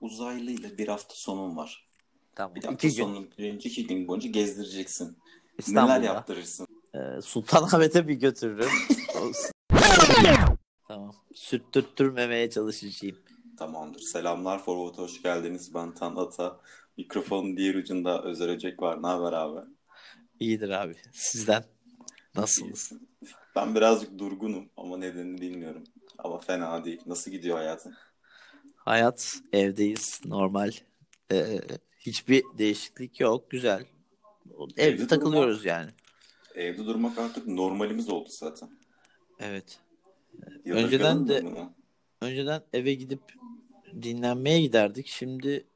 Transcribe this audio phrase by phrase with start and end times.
[0.00, 1.88] Uzaylı ile bir hafta sonun var.
[2.34, 2.54] Tamam.
[2.54, 5.18] Bir hafta İki gün sonun birinci iki gün boyunca gezdireceksin.
[5.58, 5.94] İstanbul'da.
[5.98, 6.66] Neler yaptırırsın?
[6.94, 8.70] Ee, Sultanahmet'e bir götürürüm.
[10.88, 11.14] tamam.
[11.34, 13.16] Sürttürtmemeye çalışacağım.
[13.58, 14.00] Tamamdır.
[14.00, 15.74] Selamlar Forward hoş geldiniz.
[15.74, 16.60] Ben Tan Ata.
[16.96, 19.02] Mikrofonun diğer ucunda Özer Öcek var.
[19.02, 19.60] Ne haber abi?
[20.40, 20.94] İyidir abi.
[21.12, 21.64] Sizden
[22.34, 22.92] nasılsınız?
[23.56, 25.84] Ben birazcık durgunum ama nedenini bilmiyorum.
[26.18, 27.00] Ama fena değil.
[27.06, 27.94] Nasıl gidiyor hayatın?
[28.76, 30.20] Hayat evdeyiz.
[30.24, 30.72] Normal.
[31.32, 31.60] Ee,
[31.98, 33.50] hiçbir değişiklik yok.
[33.50, 33.86] Güzel.
[34.76, 35.90] Evde Evde takılıyoruz yani.
[36.54, 38.70] Evde durmak artık normalimiz oldu zaten.
[39.40, 39.80] Evet.
[40.64, 41.72] Yadırgadın Önceden de- bunu?
[42.20, 43.20] Önceden eve gidip
[44.02, 45.06] dinlenmeye giderdik.
[45.06, 45.66] Şimdi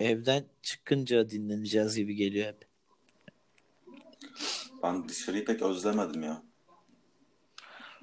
[0.00, 2.71] evden çıkınca dinleneceğiz gibi geliyor hep.
[4.82, 6.42] Ben dışarıyı pek özlemedim ya.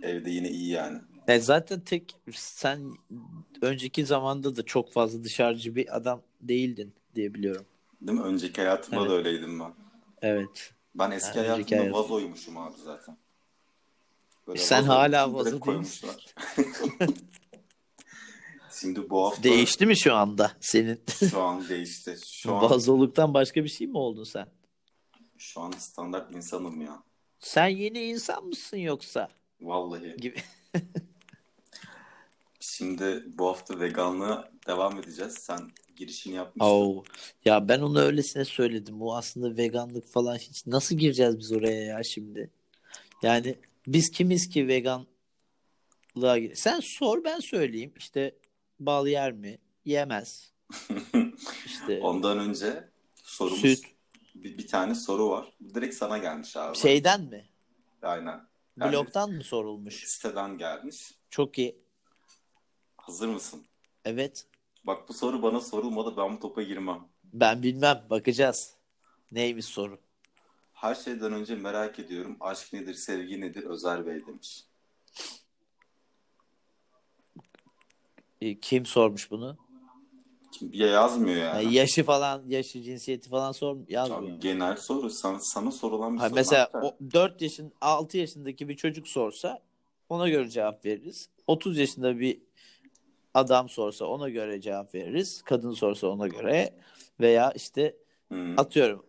[0.03, 0.99] Evde yine iyi yani.
[1.27, 2.94] E zaten tek sen
[3.61, 7.66] önceki zamanda da çok fazla dışarıcı bir adam değildin diye biliyorum.
[8.02, 8.23] Değil mi?
[8.25, 9.09] Önceki hayatımda Evet.
[9.09, 9.73] da öyleydim ben.
[10.22, 10.73] Evet.
[10.95, 11.94] Ben eski Yani hayatımda hayatım.
[12.03, 13.17] vazoymuşum abi zaten.
[14.47, 16.25] Böyle Sen vazo hala vazo koymuşlar.
[18.81, 21.02] Şimdi bu hafta Değişti mi şu anda senin?
[21.30, 22.17] şu an değişti.
[22.27, 24.47] Şu an, Vazoluktan başka bir şey mi oldun sen?
[25.39, 27.03] Şu an standart insanım ya.
[27.39, 29.27] Sen yeni insan mısın yoksa?
[29.61, 30.17] Vallahi.
[30.17, 30.37] Gibi.
[32.59, 35.33] Şimdi bu hafta veganlığa devam edeceğiz.
[35.33, 35.59] Sen
[35.95, 36.65] girişini yapmıştın.
[36.71, 37.03] Oo.
[37.45, 38.99] Ya ben onu öylesine söyledim.
[38.99, 42.49] Bu aslında veganlık falan hiç nasıl gireceğiz biz oraya ya şimdi?
[43.21, 43.55] Yani
[43.87, 45.07] biz kimiz ki veganlığa
[46.37, 47.93] gir- Sen sor ben söyleyeyim.
[47.97, 48.35] İşte
[48.79, 49.57] bal yer mi?
[49.85, 50.51] Yemez.
[51.65, 52.83] İşte Ondan önce
[53.23, 53.85] sorumuz Süt.
[54.35, 55.53] Bir, bir tane soru var.
[55.73, 56.77] Direkt sana gelmiş abi.
[56.77, 57.49] şeyden mi?
[58.02, 58.47] Aynen.
[58.77, 60.08] Yani Blogdan mı sorulmuş?
[60.08, 61.11] Siteden gelmiş.
[61.30, 61.77] Çok iyi.
[62.97, 63.66] Hazır mısın?
[64.05, 64.47] Evet.
[64.88, 66.17] Bak bu soru bana sorulmadı.
[66.17, 67.07] Ben bu topa girmem.
[67.23, 68.06] Ben bilmem.
[68.09, 68.73] Bakacağız.
[69.31, 70.00] Neymiş soru?
[70.73, 72.38] Her şeyden önce merak ediyorum.
[72.40, 73.63] Aşk nedir, sevgi nedir?
[73.63, 74.63] Özer Bey demiş.
[78.41, 79.57] E, Kim sormuş bunu?
[80.61, 81.73] Bir yazmıyor Ha, yani.
[81.73, 84.21] yaşı falan, yaşı, cinsiyeti falan sor yazmıyor.
[84.35, 85.09] Abi, genel soru.
[85.09, 86.35] Sana, sana sorulan bir Ha, soru.
[86.35, 89.59] mesela Hatta o 4 yaşın 6 yaşındaki bir çocuk sorsa
[90.09, 91.29] ona göre cevap veririz.
[91.47, 92.41] 30 yaşında bir
[93.33, 95.41] adam sorsa ona göre cevap veririz.
[95.41, 96.73] Kadın sorsa ona göre
[97.19, 97.95] veya işte
[98.31, 98.53] Hı.
[98.57, 99.05] atıyorum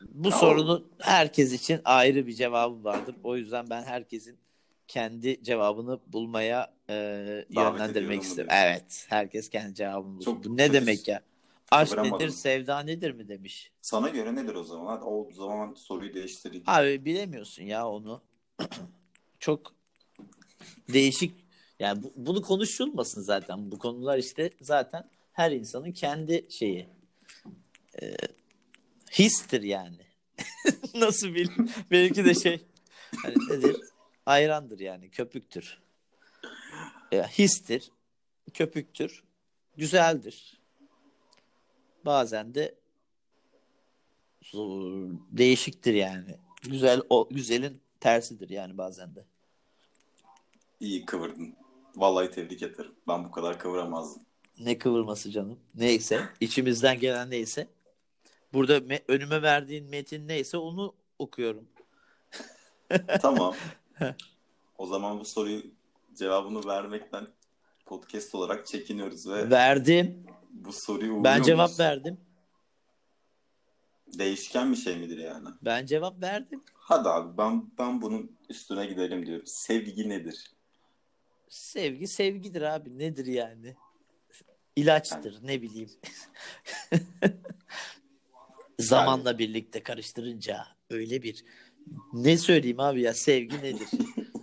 [0.00, 3.14] bu Ya o- sorunun herkes için ayrı bir cevabı vardır.
[3.24, 4.38] O yüzden ben herkesin
[4.88, 6.94] kendi cevabını bulmaya e,
[7.50, 8.46] yönlendirmek diyorsun?
[8.50, 10.32] Evet, herkes kendi cevabını bulsun.
[10.34, 11.22] Çok- Bu ne çok- demek ya?
[11.70, 13.72] Aşk nedir, sevda nedir mi demiş.
[13.80, 14.86] Sana göre nedir o zaman?
[14.96, 16.64] Hadi o zaman soruyu değiştireyim.
[16.66, 18.22] Abi bilemiyorsun ya onu.
[19.38, 19.74] Çok
[20.92, 21.32] değişik.
[21.78, 23.70] Yani bu- bunu konuşulmasın zaten.
[23.72, 26.88] Bu konular işte zaten her insanın kendi şeyi.
[28.02, 28.16] Ee,
[29.12, 30.06] histir yani.
[30.94, 31.48] Nasıl bil?
[31.90, 32.64] Benimki de şey
[33.22, 33.76] hani nedir?
[34.26, 35.10] Ayrandır yani.
[35.10, 35.78] Köpüktür.
[37.14, 37.90] Ya, histir.
[38.54, 39.24] Köpüktür.
[39.76, 40.60] Güzeldir.
[42.04, 42.74] Bazen de
[45.30, 46.38] değişiktir yani.
[46.62, 49.24] Güzel o güzelin tersidir yani bazen de.
[50.80, 51.54] İyi kıvırdın.
[51.96, 52.94] Vallahi tebrik ederim.
[53.08, 54.22] Ben bu kadar kıvıramazdım.
[54.58, 55.60] Ne kıvırması canım.
[55.74, 57.68] Neyse, içimizden gelen neyse.
[58.52, 61.68] Burada me- önüme verdiğin metin neyse onu okuyorum.
[63.22, 63.54] Tamam.
[64.78, 65.62] o zaman bu soruyu
[66.18, 67.26] cevabını vermekten
[67.86, 70.26] podcast olarak çekiniyoruz ve Verdim.
[70.50, 71.46] bu soruyu Ben uğurluyoruz.
[71.46, 72.20] cevap verdim.
[74.18, 75.48] Değişken bir şey midir yani?
[75.62, 76.62] Ben cevap verdim.
[76.74, 79.46] Hadi abi ben ben bunun üstüne gidelim diyorum.
[79.46, 80.50] Sevgi nedir?
[81.48, 82.98] Sevgi sevgidir abi.
[82.98, 83.74] Nedir yani?
[84.76, 85.90] İlaçtır ne bileyim.
[88.78, 91.44] Zamanla birlikte karıştırınca öyle bir
[92.12, 93.88] ne söyleyeyim abi ya sevgi nedir?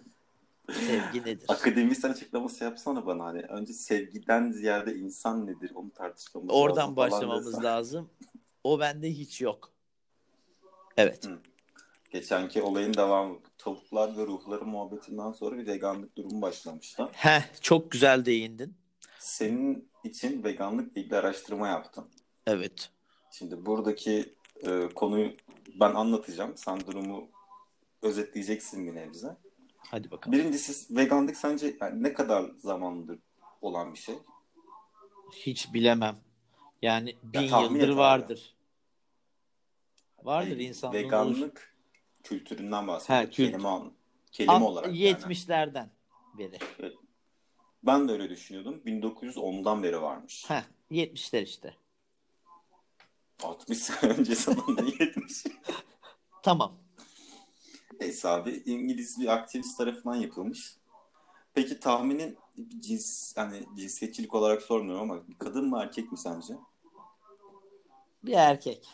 [0.73, 1.45] sevgi nedir?
[1.47, 3.41] Akademisyen açıklaması yapsana bana hani.
[3.41, 7.63] Önce sevgiden ziyade insan nedir onu tartışmamız Oradan lazım falan başlamamız desen.
[7.63, 8.09] lazım.
[8.63, 9.71] O bende hiç yok.
[10.97, 11.27] Evet.
[11.27, 11.39] Hı.
[12.11, 13.39] Geçenki olayın devamı.
[13.57, 17.07] Tavuklar ve ruhları muhabbetinden sonra bir veganlık durumu başlamıştı.
[17.11, 18.73] Heh, çok güzel değindin.
[19.19, 22.07] Senin için veganlıkla ilgili araştırma yaptım.
[22.47, 22.89] Evet.
[23.31, 24.35] Şimdi buradaki
[24.67, 25.31] e, konuyu
[25.79, 26.53] ben anlatacağım.
[26.57, 27.29] Sen durumu
[28.01, 29.37] özetleyeceksin bir nebze.
[29.89, 30.37] Hadi bakalım.
[30.39, 33.19] Birincisi veganlık sence yani ne kadar zamandır
[33.61, 34.15] olan bir şey?
[35.33, 36.17] Hiç bilemem.
[36.81, 37.97] Yani bin et yıldır abi.
[37.97, 38.55] vardır.
[40.23, 41.05] Vardır Hayır, insanlığın olur.
[41.05, 41.75] veganlık
[42.23, 43.25] kültüründen bahsediyorum.
[43.25, 43.51] Ha, kültür.
[43.51, 43.93] Kelime, an-
[44.31, 44.99] kelime Alt- olarak yani.
[45.19, 45.89] 70'lerden
[46.37, 46.57] beri.
[47.83, 48.81] Ben de öyle düşünüyordum.
[48.85, 50.45] 1910'dan beri varmış.
[50.49, 51.75] Heh, 70'ler işte.
[53.43, 55.43] 60 sene önce sonunda 70.
[56.43, 56.73] Tamam.
[58.01, 60.75] Neyse abi İngiliz bir aktivist tarafından yapılmış.
[61.53, 62.37] Peki tahminin
[62.79, 66.53] cins hani cinsiyetçilik olarak sormuyorum ama kadın mı erkek mi sence?
[68.23, 68.87] Bir erkek.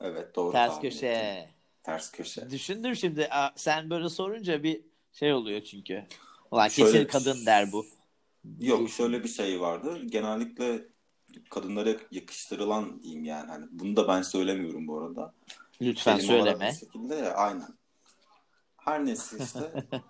[0.00, 1.06] Evet doğru Ters köşe.
[1.06, 1.54] ettim.
[1.82, 2.50] Ters köşe.
[2.50, 3.28] Düşündüm şimdi.
[3.56, 4.80] Sen böyle sorunca bir
[5.12, 6.06] şey oluyor çünkü.
[6.50, 7.86] Ulan Şöyle- kesin kadın der bu.
[8.60, 9.98] Yok şöyle bir şey vardı.
[10.06, 10.84] Genellikle
[11.50, 13.50] kadınlara yakıştırılan diyeyim yani.
[13.50, 15.34] Hani bunu da ben söylemiyorum bu arada.
[15.82, 16.72] Lütfen Kelime söyleme.
[16.72, 17.68] şekilde ya aynen.
[18.84, 19.84] Her neyse işte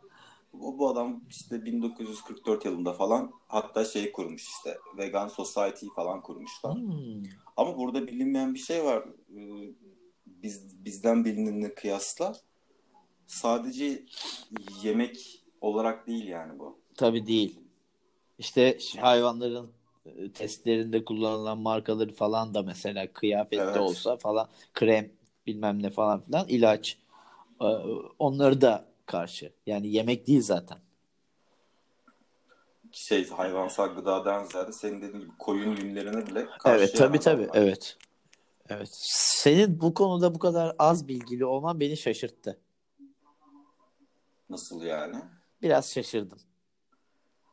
[0.61, 6.75] o bu adam işte 1944 yılında falan hatta şey kurmuş işte Vegan Society falan kurmuşlar.
[6.75, 7.23] Hmm.
[7.57, 9.05] Ama burada bilinmeyen bir şey var.
[9.37, 9.75] Ee,
[10.27, 12.33] Biz bizden bilinenle kıyasla
[13.27, 14.03] sadece
[14.83, 16.79] yemek olarak değil yani bu.
[16.97, 17.61] Tabii değil.
[18.39, 19.71] İşte hayvanların
[20.07, 23.77] e, testlerinde kullanılan markaları falan da mesela kıyafette Evet.
[23.77, 25.11] olsa falan krem
[25.47, 26.99] bilmem ne falan filan ilaç
[28.19, 29.53] onları da karşı.
[29.67, 30.79] Yani yemek değil zaten.
[32.93, 37.63] Şey hayvansal gıdadan ziyade senin dediğin gibi koyun yünlerine bile karşı Evet tabii tabii adamlar.
[37.63, 37.97] evet.
[38.69, 38.89] Evet.
[38.93, 42.61] Senin bu konuda bu kadar az bilgili olman beni şaşırttı.
[44.51, 45.17] Nasıl yani?
[45.63, 46.39] Biraz şaşırdım.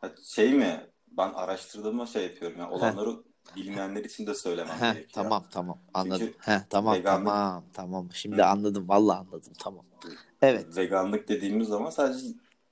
[0.02, 0.90] Ha, şey mi?
[1.08, 2.60] Ben araştırdığımda şey yapıyorum.
[2.60, 3.24] Yani olanları
[3.56, 5.10] bilmeyenler için de söylemem Heh, gerekiyor.
[5.13, 6.19] tamam tamam anladım.
[6.28, 8.10] Çünkü Heh, tamam veganlık- tamam tamam.
[8.13, 8.46] Şimdi Hı.
[8.46, 8.90] anladım.
[8.90, 9.54] Vallahi anladım.
[9.60, 9.86] Tamam.
[10.42, 10.78] Evet.
[10.78, 12.25] Veganlık dediğimiz zaman sadece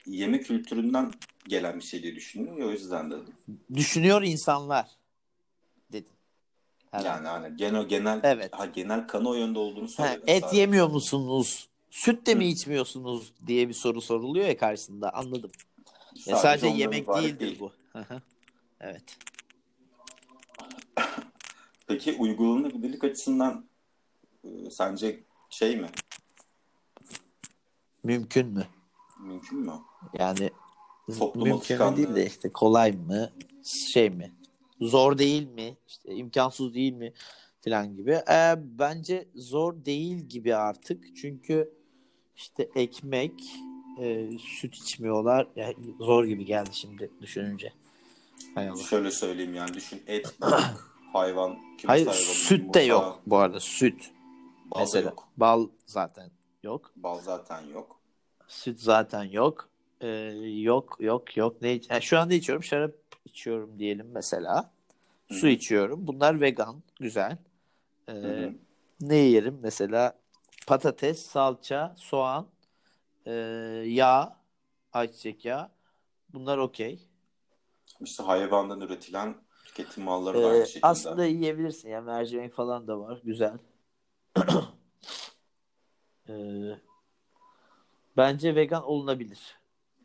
[0.06, 1.12] yeme kültüründen
[1.48, 2.68] gelen bir şey diye düşünüyorum.
[2.68, 3.34] O yüzden dedim.
[3.74, 4.88] Düşünüyor insanlar
[5.92, 6.12] dedin.
[6.92, 7.08] Herhalde.
[7.08, 8.54] Yani hani genel genel Evet.
[8.54, 10.24] ha, genel kanı o yönde olduğunu Ha, söyledim.
[10.28, 10.58] et sadece.
[10.62, 11.70] yemiyor musunuz?
[11.90, 12.48] Süt de mi Hı.
[12.48, 15.14] içmiyorsunuz diye bir soru soruluyor ya karşısında.
[15.14, 15.52] Anladım.
[16.26, 17.60] Ya Sadece sadece ondan yemek değildir değil.
[17.60, 17.72] bu.
[18.82, 19.04] Evet.
[21.88, 23.66] Peki uygulanabilirlik açısından
[24.44, 25.88] e, sence şey mi?
[28.04, 28.68] Mümkün mü?
[29.20, 29.74] Mümkün mü?
[30.20, 30.50] Yani
[31.20, 33.32] Toplum mümkün mü değil de işte kolay mı?
[33.94, 34.32] Şey mi?
[34.82, 35.78] Zor değil mi?
[35.88, 37.14] İşte imkansız değil mi?
[37.66, 38.12] Falan gibi.
[38.12, 41.16] Ee, bence zor değil gibi artık.
[41.16, 41.74] Çünkü
[42.36, 43.34] işte ekmek,
[44.00, 45.48] e, süt içmiyorlar.
[45.56, 47.74] Ya, zor gibi geldi şimdi düşününce.
[48.56, 48.84] Hay Allah.
[48.84, 54.12] Şöyle söyleyeyim yani düşün et, balık, hayvan, Hayır süt de yok bu arada süt.
[54.66, 55.28] Bal Mesela yok.
[55.38, 56.32] bal zaten
[56.64, 56.92] yok.
[56.96, 58.00] Bal zaten yok.
[58.48, 59.70] Süt zaten yok.
[60.02, 60.08] Ee,
[60.62, 61.62] yok yok yok.
[61.62, 62.92] Ne yani şu anda içiyorum şarap
[63.26, 64.72] içiyorum diyelim mesela.
[65.32, 65.48] Su Hı hı.
[65.48, 66.08] içiyorum.
[66.08, 66.84] Bunlar vegan.
[67.00, 67.38] Güzel.
[68.08, 68.54] Ee, Hı hı.
[69.02, 70.14] ne yerim mesela?
[70.68, 72.48] Patates, salça, soğan,
[73.26, 73.32] e,
[73.86, 74.38] yağ,
[74.94, 75.70] ayçiçek yağı.
[76.34, 77.00] Bunlar okey.
[78.02, 79.36] İşte hayvandan üretilen
[79.66, 80.88] tüketim malları da Ee, aynı şekilde.
[80.88, 83.58] aslında yiyebilirsin ya mercimek falan da var güzel.
[86.30, 86.80] Ee,
[88.18, 89.58] bence vegan olunabilir.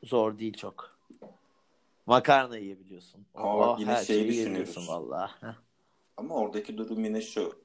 [0.03, 0.99] Zor değil çok.
[2.07, 3.27] Makarna yiyebiliyorsun.
[3.35, 5.31] Ama Oh, yine her şeyi şeyi vallahi.
[5.41, 5.55] Heh.
[6.17, 7.63] Ama oradaki durum yine şu.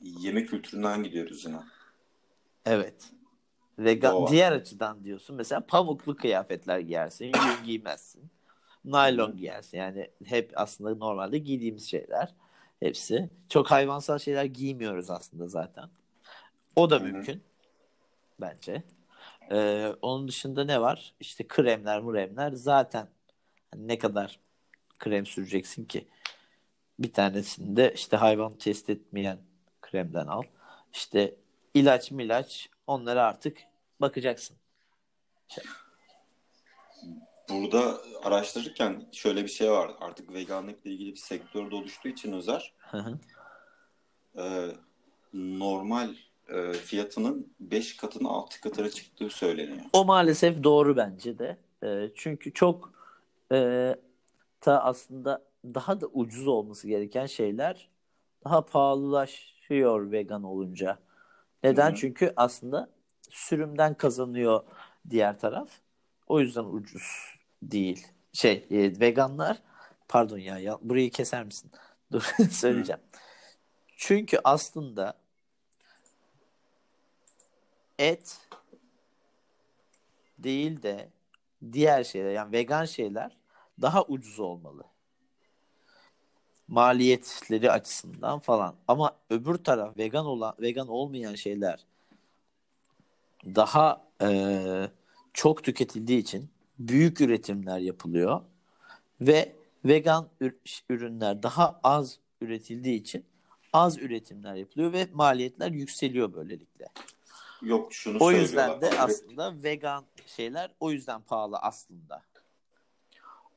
[0.00, 1.60] Yeme kültüründen gidiyoruz yine.
[2.66, 3.12] Evet.
[3.78, 4.26] Vegan Doğal.
[4.32, 5.36] diğer açıdan diyorsun.
[5.36, 8.30] Mesela pamuklu kıyafetler giyersin, yün giymezsin.
[8.84, 9.78] Naylon giyersin.
[9.78, 12.34] Yani hep aslında normalde giydiğimiz şeyler
[12.80, 13.30] hepsi.
[13.48, 15.88] Çok hayvansal şeyler giymiyoruz aslında zaten.
[16.76, 17.42] O da mümkün
[18.40, 18.82] bence.
[19.50, 21.14] Ee, onun dışında ne var?
[21.20, 23.08] İşte kremler, muremler zaten
[23.70, 24.40] hani ne kadar
[24.98, 26.08] krem süreceksin ki?
[26.98, 29.38] Bir tanesini de işte hayvan test etmeyen
[29.82, 30.42] kremden al.
[30.92, 31.34] İşte
[31.74, 33.58] ilaç milaç onlara artık
[34.00, 34.56] bakacaksın.
[37.50, 39.90] Burada araştırırken şöyle bir şey var.
[40.00, 43.18] Artık veganlıkla ilgili bir sektör de oluştuğu için Özer Hı hı.
[44.42, 44.44] e,
[45.34, 46.14] normal
[46.48, 49.84] e, fiyatının 5 katına 6 katına çıktığı söyleniyor.
[49.92, 51.58] O maalesef doğru bence de.
[51.84, 52.92] Ee, çünkü çok
[53.52, 53.94] e,
[54.60, 57.88] ta aslında daha da ucuz olması gereken şeyler
[58.44, 60.98] daha pahalılaşıyor vegan olunca.
[61.64, 61.88] Neden?
[61.88, 61.96] Hı hı.
[61.96, 62.90] Çünkü aslında
[63.30, 64.60] sürümden kazanıyor
[65.10, 65.68] diğer taraf.
[66.26, 68.06] O yüzden ucuz değil.
[68.32, 69.62] Şey, e, veganlar
[70.08, 71.70] pardon ya, ya burayı keser misin?
[72.12, 73.00] Dur söyleyeceğim.
[73.96, 75.14] Çünkü aslında
[77.98, 78.38] et
[80.38, 81.08] değil de
[81.72, 83.36] diğer şeyler yani vegan şeyler
[83.80, 84.84] daha ucuz olmalı.
[86.68, 88.74] maliyetleri açısından falan.
[88.88, 91.86] Ama öbür taraf vegan olan vegan olmayan şeyler
[93.44, 94.90] daha e,
[95.32, 98.40] çok tüketildiği için büyük üretimler yapılıyor
[99.20, 100.28] ve vegan
[100.90, 103.24] ürünler daha az üretildiği için
[103.72, 106.86] az üretimler yapılıyor ve maliyetler yükseliyor böylelikle.
[107.62, 112.22] Yok şunu O yüzden de aslında vegan şeyler o yüzden pahalı aslında.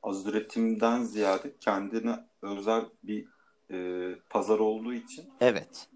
[0.03, 3.27] Az üretimden ziyade kendine özel bir
[3.71, 5.89] e, pazar olduğu için Evet.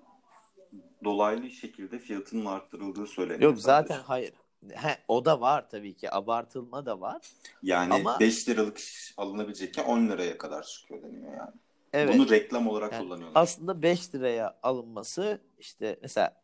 [1.03, 3.51] dolaylı şekilde fiyatının arttırıldığı söyleniyor.
[3.51, 4.33] Yok zaten hayır.
[4.73, 6.13] He, o da var tabii ki.
[6.13, 7.21] Abartılma da var.
[7.63, 8.19] Yani Ama...
[8.19, 8.81] 5 liralık
[9.17, 11.51] alınabilecekken 10 liraya kadar çıkıyor deniyor yani.
[11.93, 12.15] Evet.
[12.15, 13.41] Bunu reklam olarak yani kullanıyorlar.
[13.41, 16.41] Aslında 5 liraya alınması işte mesela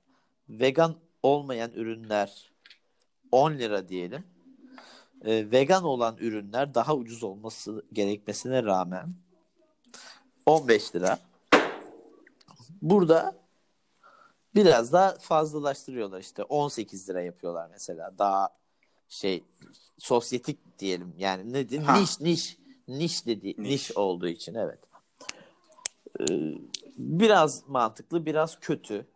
[0.50, 2.52] vegan olmayan ürünler
[3.32, 4.24] 10 lira diyelim.
[5.26, 9.16] Ee, vegan olan ürünler daha ucuz olması gerekmesine rağmen
[10.46, 11.20] 15 lira.
[12.82, 13.41] Burada
[14.56, 18.50] biraz daha fazlalaştırıyorlar işte 18 lira yapıyorlar mesela daha
[19.10, 19.44] şey
[20.00, 23.58] sosyetik diyelim yani ne diyeyim niş niş niş dedi niş.
[23.58, 24.80] niş olduğu için evet.
[26.20, 26.54] Ee,
[26.98, 29.08] biraz mantıklı biraz kötü.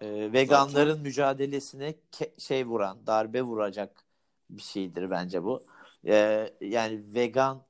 [0.00, 1.02] Ee, veganların Zaten...
[1.02, 4.04] mücadelesine ke- şey vuran darbe vuracak
[4.50, 5.62] bir şeydir bence bu.
[6.06, 7.62] Ee, yani vegan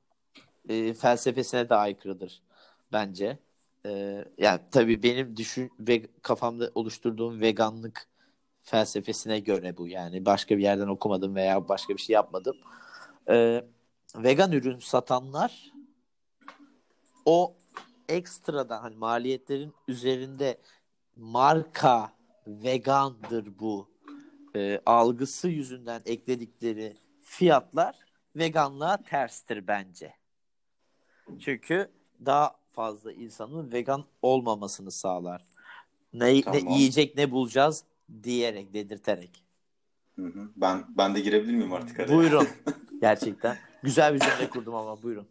[0.69, 2.41] e, felsefesine de aykırıdır
[2.91, 3.39] bence.
[3.85, 8.07] Ee, yani tabii benim düşün ve kafamda oluşturduğum veganlık
[8.61, 12.57] felsefesine göre bu yani başka bir yerden okumadım veya başka bir şey yapmadım.
[13.29, 13.63] Ee,
[14.15, 15.71] vegan ürün satanlar
[17.25, 17.55] o
[18.09, 20.57] ekstradan hani maliyetlerin üzerinde
[21.15, 22.13] marka
[22.47, 23.89] vegandır bu
[24.55, 27.95] e, algısı yüzünden ekledikleri fiyatlar
[28.35, 30.13] veganlığa terstir bence.
[31.39, 31.91] Çünkü
[32.25, 35.45] daha fazla insanın vegan olmamasını sağlar.
[36.13, 36.65] Ne, tamam.
[36.65, 37.83] ne yiyecek ne bulacağız
[38.23, 39.43] diyerek dedirterek.
[40.15, 40.49] Hı hı.
[40.55, 42.15] Ben ben de girebilir miyim artık araya?
[42.15, 42.47] Buyurun.
[43.01, 43.57] Gerçekten.
[43.83, 45.27] Güzel bir cümle kurdum ama buyurun.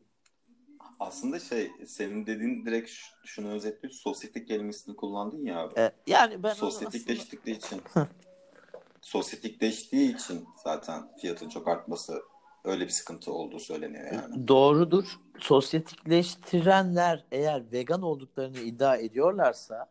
[1.01, 2.91] Aslında şey senin dediğin direkt
[3.25, 3.95] şunu özetliyor.
[3.95, 5.81] Sosyetik kelimesini kullandın ya abi.
[5.81, 7.83] Ee, yani ben Sosyetikleştikleri aslında...
[7.83, 8.09] için
[9.01, 12.23] sosyetikleştiği için zaten fiyatın çok artması
[12.65, 14.49] öyle bir sıkıntı olduğu söyleniyor yani.
[14.49, 15.05] Doğrudur.
[15.41, 19.91] Sosyetikleştirenler eğer vegan olduklarını iddia ediyorlarsa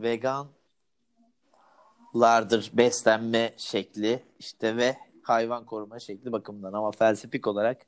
[0.00, 0.50] veganlardır
[2.72, 7.86] beslenme şekli işte ve hayvan koruma şekli bakımından ama felsefik olarak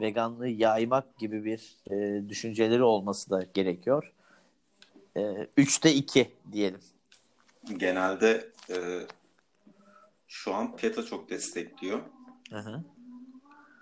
[0.00, 4.12] veganlığı yaymak gibi bir e, düşünceleri olması da gerekiyor.
[5.16, 6.80] E, üçte iki diyelim.
[7.76, 8.76] Genelde e,
[10.28, 12.00] şu an PETA çok destekliyor.
[12.50, 12.84] Hı hı.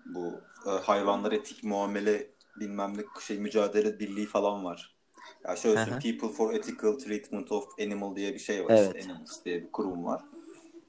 [0.07, 4.97] Bu e, hayvanlar etik muamele bilmem ne şey mücadele birliği falan var.
[5.45, 5.99] Ya şöyle hı hı.
[5.99, 8.71] People for Ethical Treatment of Animal diye bir şey var.
[8.71, 8.97] Evet.
[8.97, 10.25] İşte Animals diye bir kurum var.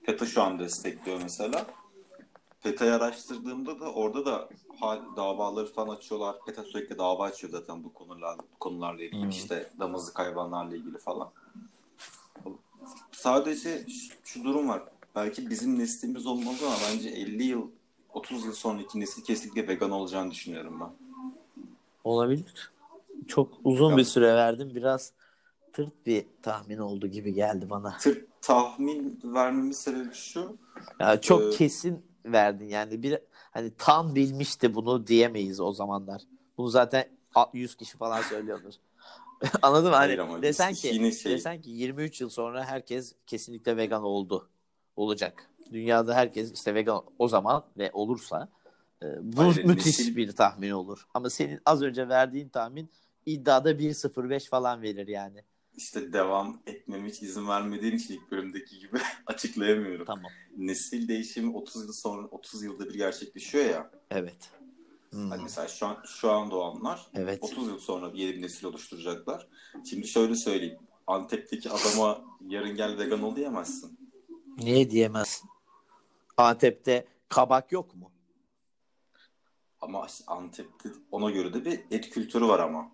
[0.03, 1.65] PETA şu an destekliyor mesela.
[2.63, 4.50] PETA'yı araştırdığımda da orada da
[5.17, 6.36] davaları falan açıyorlar.
[6.46, 9.22] PETA sürekli dava açıyor zaten bu konular konularla ilgili.
[9.22, 9.29] Hmm.
[9.29, 11.32] işte damızlık hayvanlarla ilgili falan.
[13.12, 13.86] Sadece
[14.24, 14.84] şu durum var.
[15.15, 17.72] Belki bizim neslimiz olmalı ama bence 50 yıl
[18.13, 20.89] 30 yıl sonraki nesil kesinlikle vegan olacağını düşünüyorum ben.
[22.03, 22.72] Olabilir.
[23.27, 23.98] Çok uzun ya.
[23.98, 24.72] bir süre verdim.
[24.75, 25.13] Biraz
[25.74, 27.98] tırt bir tahmin oldu gibi geldi bana.
[27.98, 30.58] Tırt tahmin vermemin sebebi şu.
[31.00, 33.20] Ya çok e, kesin verdin yani bir
[33.51, 36.22] hani tam bilmişti bunu diyemeyiz o zamanlar.
[36.58, 37.05] Bunu zaten
[37.53, 38.74] 100 kişi falan söylüyordur.
[39.62, 39.96] Anladın mı?
[39.96, 41.32] Hani desen ki şey...
[41.32, 44.50] desen ki 23 yıl sonra herkes kesinlikle vegan oldu.
[44.96, 45.50] Olacak.
[45.74, 48.50] Dünyada herkes işte vegan o zaman ve olursa
[49.01, 50.15] e, bu Hayır, müthiş nesil...
[50.15, 51.08] bir tahmin olur.
[51.13, 52.89] Ama senin az önce verdiğin tahmin
[53.25, 55.44] iddiada 1.05 falan verir yani
[55.77, 60.06] işte devam etmeme hiç izin vermediğin için ilk bölümdeki gibi açıklayamıyorum.
[60.06, 60.32] Tamam.
[60.58, 63.92] Nesil değişimi 30 yıl sonra 30 yılda bir gerçekleşiyor ya.
[64.10, 64.50] Evet.
[65.10, 65.30] Hmm.
[65.30, 67.39] Hani mesela şu an şu an doğanlar evet.
[67.42, 69.48] 30 yıl sonra yeni bir nesil oluşturacaklar.
[69.89, 70.80] Şimdi şöyle söyleyeyim.
[71.08, 73.98] Antep'teki adama yarın gel vegan ol diyemezsin.
[74.58, 75.50] Niye diyemezsin?
[76.38, 78.12] Antep'te kabak yok mu?
[79.82, 82.92] Ama Antep'te ona göre de bir et kültürü var ama.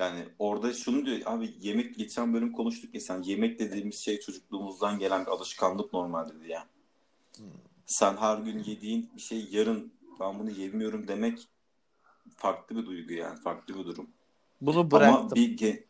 [0.00, 4.98] Yani orada şunu diyor abi yemek geçen bölüm konuştuk ya sen yemek dediğimiz şey çocukluğumuzdan
[4.98, 6.58] gelen bir alışkanlık normalde diye.
[7.36, 7.46] Hmm.
[7.86, 11.48] Sen her gün yediğin bir şey yarın ben bunu yemiyorum demek
[12.36, 14.10] farklı bir duygu yani farklı bir durum.
[14.60, 15.18] Bunu bıraktım.
[15.18, 15.84] Ama bir ge-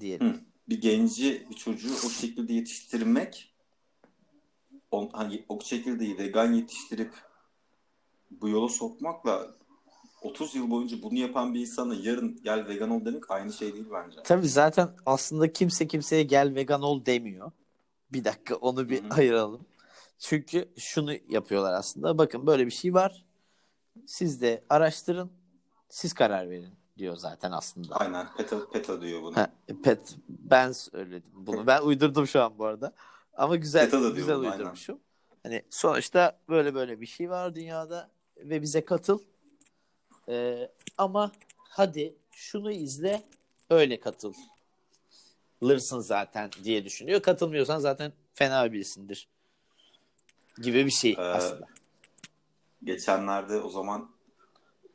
[0.00, 0.32] diyelim.
[0.32, 3.53] Hı, bir genci bir çocuğu o şekilde yetiştirmek
[4.94, 7.12] on, hani o şekilde vegan yetiştirip
[8.30, 9.54] bu yola sokmakla
[10.22, 13.86] 30 yıl boyunca bunu yapan bir insana yarın gel vegan ol demek aynı şey değil
[13.92, 14.22] bence.
[14.24, 17.52] Tabii zaten aslında kimse kimseye gel vegan ol demiyor.
[18.12, 19.14] Bir dakika onu bir Hı-hı.
[19.14, 19.66] ayıralım.
[20.18, 22.18] Çünkü şunu yapıyorlar aslında.
[22.18, 23.24] Bakın böyle bir şey var.
[24.06, 25.30] Siz de araştırın.
[25.88, 27.96] Siz karar verin diyor zaten aslında.
[27.96, 29.36] Aynen PETA, PETA diyor bunu.
[29.36, 31.66] Ha, pet ben söyledim bunu.
[31.66, 32.92] Ben uydurdum şu an bu arada.
[33.36, 34.52] Ama güzel PETA da güzel aynen.
[34.52, 35.00] uydurmuşum.
[35.42, 39.18] Hani sonuçta böyle böyle bir şey var dünyada ve bize katıl.
[40.28, 43.22] Ee, ama hadi şunu izle
[43.70, 44.34] öyle katıl.
[45.62, 47.22] Lırsın zaten diye düşünüyor.
[47.22, 49.28] Katılmıyorsan zaten fena birisindir.
[50.62, 51.66] Gibi bir şey Ee, aslında.
[52.84, 54.10] Geçenlerde o zaman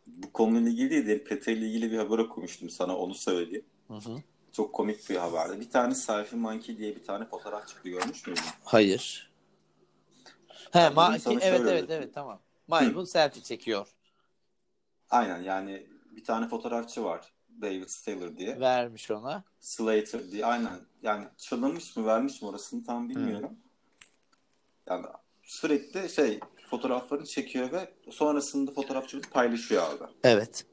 [0.08, 3.66] bu konuyla ilgili değil de PETA ile ilgili bir haber okumuştum sana onu söyleyeyim.
[3.88, 4.24] Hı hı.
[4.52, 5.60] Çok komik bir haberdi.
[5.60, 8.44] Bir tane Selfie Monkey diye bir tane fotoğraf çıktı görmüş müydün?
[8.64, 9.32] Hayır.
[10.72, 11.92] He, Ben ma- evet evet öğreteyim.
[12.04, 12.40] evet tamam.
[12.68, 13.88] Maymun selfie çekiyor.
[15.10, 17.34] Aynen yani bir tane fotoğrafçı var.
[17.62, 18.60] David Taylor diye.
[18.60, 19.44] Vermiş ona.
[19.60, 20.80] Slater diye aynen.
[21.02, 23.58] Yani çalınmış mı vermiş mi orasını tam bilmiyorum.
[24.90, 25.06] Yani
[25.44, 26.40] sürekli şey
[26.70, 30.04] fotoğraflarını çekiyor ve sonrasında fotoğrafçılık paylaşıyor abi.
[30.24, 30.66] Evet.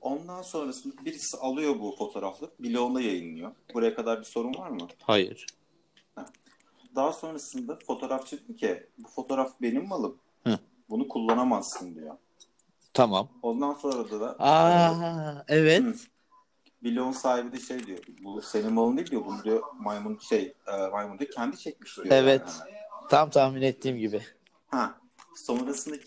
[0.00, 3.52] Ondan sonrasında birisi alıyor bu fotoğrafları bloğunda yayınlıyor.
[3.74, 4.88] Buraya kadar bir sorun var mı?
[5.02, 5.46] Hayır.
[6.96, 10.16] Daha sonrasında fotoğrafçı diyor ki bu fotoğraf benim malım.
[10.46, 10.58] Hı.
[10.90, 12.16] Bunu kullanamazsın diyor.
[12.94, 13.28] Tamam.
[13.42, 15.82] Ondan sonra da Aa evet.
[15.82, 15.94] Hı.
[16.84, 17.98] bloğun sahibi de şey diyor.
[18.22, 19.24] Bu senin malın değil diyor.
[19.26, 22.06] Bunu diyor maymun şey e, maymun diyor kendi çekmiş diyor.
[22.10, 22.42] Evet.
[22.60, 22.70] yani.
[23.10, 24.22] Tam tahmin ettiğim gibi.
[24.68, 25.00] Ha.
[25.34, 26.06] Sonrasındaki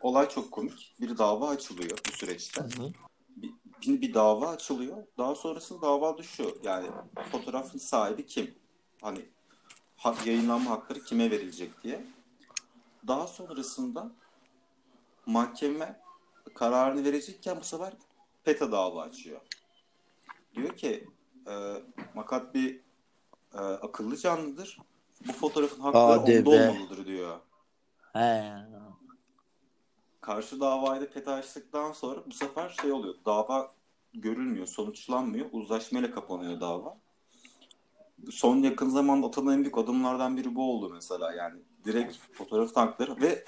[0.00, 0.94] olay çok komik.
[1.00, 2.64] Bir dava açılıyor bu süreçte.
[2.64, 2.92] Bir,
[3.82, 4.96] bir, bir dava açılıyor.
[5.18, 6.52] Daha sonrasında dava düşüyor.
[6.62, 6.88] Yani
[7.32, 8.54] fotoğrafın sahibi kim?
[9.02, 9.28] Hani
[9.96, 12.06] ha- yayınlanma hakları kime verilecek diye.
[13.08, 14.10] Daha sonrasında
[15.26, 16.00] mahkeme
[16.54, 17.92] kararını verecekken bu sefer
[18.44, 19.40] PETA dava açıyor.
[20.54, 21.06] Diyor ki
[21.48, 21.72] e,
[22.14, 22.80] Makat bir
[23.54, 24.78] e, akıllı canlıdır.
[25.28, 26.70] Bu fotoğrafın hakları Hadi onda be.
[26.70, 27.38] olmalıdır diyor.
[28.12, 28.52] He.
[30.26, 33.14] Karşı davayı da PETA açtıktan sonra bu sefer şey oluyor.
[33.26, 33.72] Dava
[34.14, 35.46] görülmüyor, sonuçlanmıyor.
[35.52, 36.98] Uzlaşmayla kapanıyor dava.
[38.30, 41.32] Son yakın zamanda atılan en büyük adımlardan biri bu oldu mesela.
[41.32, 43.44] Yani direkt fotoğraf hakları ve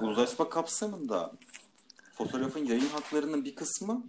[0.00, 1.32] uzlaşma kapsamında
[2.14, 4.06] fotoğrafın yayın haklarının bir kısmı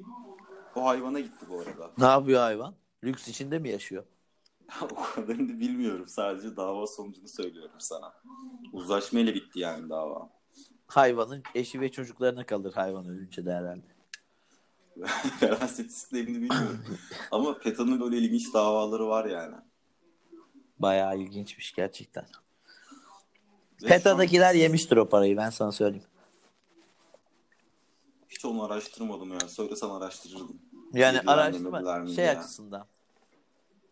[0.76, 1.92] o hayvana gitti bu arada.
[1.98, 2.74] Ne yapıyor hayvan?
[3.04, 4.04] Lüks içinde mi yaşıyor?
[4.82, 6.08] o kadarını da bilmiyorum.
[6.08, 8.14] Sadece dava sonucunu söylüyorum sana.
[8.74, 10.41] Uzlaşmayla bitti yani dava.
[10.92, 13.86] Hayvanın eşi ve çocuklarına kalır hayvan ölünce de herhalde.
[15.68, 16.86] Sistemini bilmiyorum.
[17.32, 19.56] Ama PETA'nın böyle ilginç davaları var yani.
[20.80, 22.26] Bayağı ilginçmiş gerçekten.
[23.84, 26.06] Ve PETA'dakiler an yemiştir o parayı ben sana söyleyeyim.
[28.30, 29.50] Hiç onu araştırmadım yani.
[29.50, 30.62] Söylesen araştırırdım.
[30.94, 32.30] Yani mi, araştırma şey diye.
[32.30, 32.86] açısından.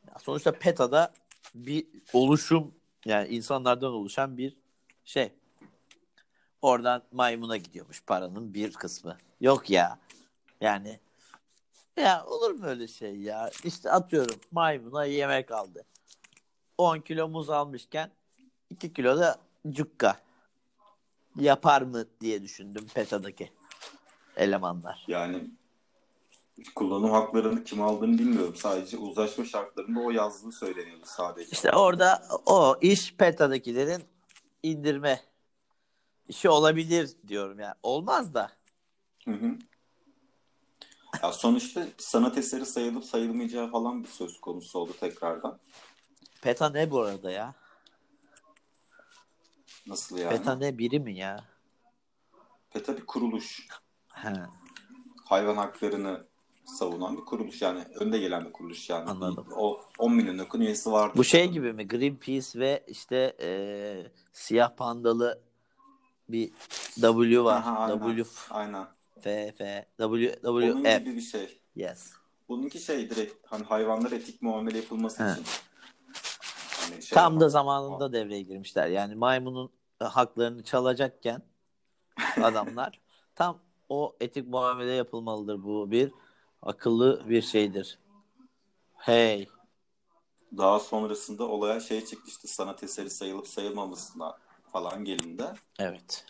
[0.07, 1.13] Ya sonuçta PETA'da
[1.55, 2.73] bir oluşum
[3.05, 4.57] yani insanlardan oluşan bir
[5.05, 5.38] şey.
[6.61, 9.17] Oradan maymuna gidiyormuş paranın bir kısmı.
[9.41, 9.99] Yok ya.
[10.61, 10.99] Yani
[11.97, 13.51] ya olur mu öyle şey ya?
[13.63, 15.85] İşte atıyorum maymuna yemek aldı.
[16.77, 18.11] 10 kilo muz almışken
[18.69, 20.19] 2 kilo da cukka.
[21.35, 23.51] Yapar mı diye düşündüm PETA'daki
[24.35, 25.05] elemanlar.
[25.07, 25.49] Yani
[26.75, 28.55] kullanım haklarını kim aldığını bilmiyorum.
[28.55, 31.51] Sadece uzlaşma şartlarında o yazdığı söyleniyordu sadece.
[31.51, 34.03] İşte orada o iş PETA'dakilerin
[34.63, 35.28] indirme
[36.29, 37.75] işi olabilir diyorum yani.
[37.83, 38.51] Olmaz da.
[39.25, 39.57] Hı hı.
[41.23, 45.59] Ya sonuçta sanat eseri sayılıp sayılmayacağı falan bir söz konusu oldu tekrardan.
[46.41, 47.55] PETA ne bu arada ya?
[49.87, 50.29] Nasıl yani?
[50.37, 51.43] PETA ne biri mi ya?
[52.69, 53.67] PETA bir kuruluş.
[54.13, 54.33] He,
[55.25, 56.27] Hayvan haklarını
[56.65, 57.83] savunan bir kuruluş yani.
[57.95, 59.09] Önde gelen bir kuruluş yani.
[59.09, 59.47] Anladım.
[59.55, 61.13] O 10 milyon yakın üyesi vardı.
[61.17, 61.87] bu şey gibi mi?
[61.87, 65.41] Greenpeace ve işte eee, siyah pandalı
[66.29, 66.51] bir
[66.95, 67.57] W var.
[67.57, 67.99] Aha, aynen.
[67.99, 68.87] W Aynen.
[69.19, 70.99] F F W Onun W F.
[70.99, 71.61] gibi bir şey.
[71.75, 72.13] Yes.
[72.49, 75.31] Bununki şey direkt hani hayvanlara etik muamele yapılması He.
[75.31, 75.43] için.
[76.81, 78.87] Hani şey Tam da zamanında devreye girmişler.
[78.87, 81.41] Yani maymunun haklarını çalacakken
[82.41, 83.01] adamlar
[83.35, 86.11] tam o etik muamele yapılmalıdır bu bir
[86.61, 87.99] akıllı bir şeydir.
[88.95, 89.47] Hey.
[90.57, 94.37] Daha sonrasında olaya şey çıktı işte sanat eseri sayılıp sayılmamasına
[94.71, 95.45] falan gelindi.
[95.79, 96.25] Evet.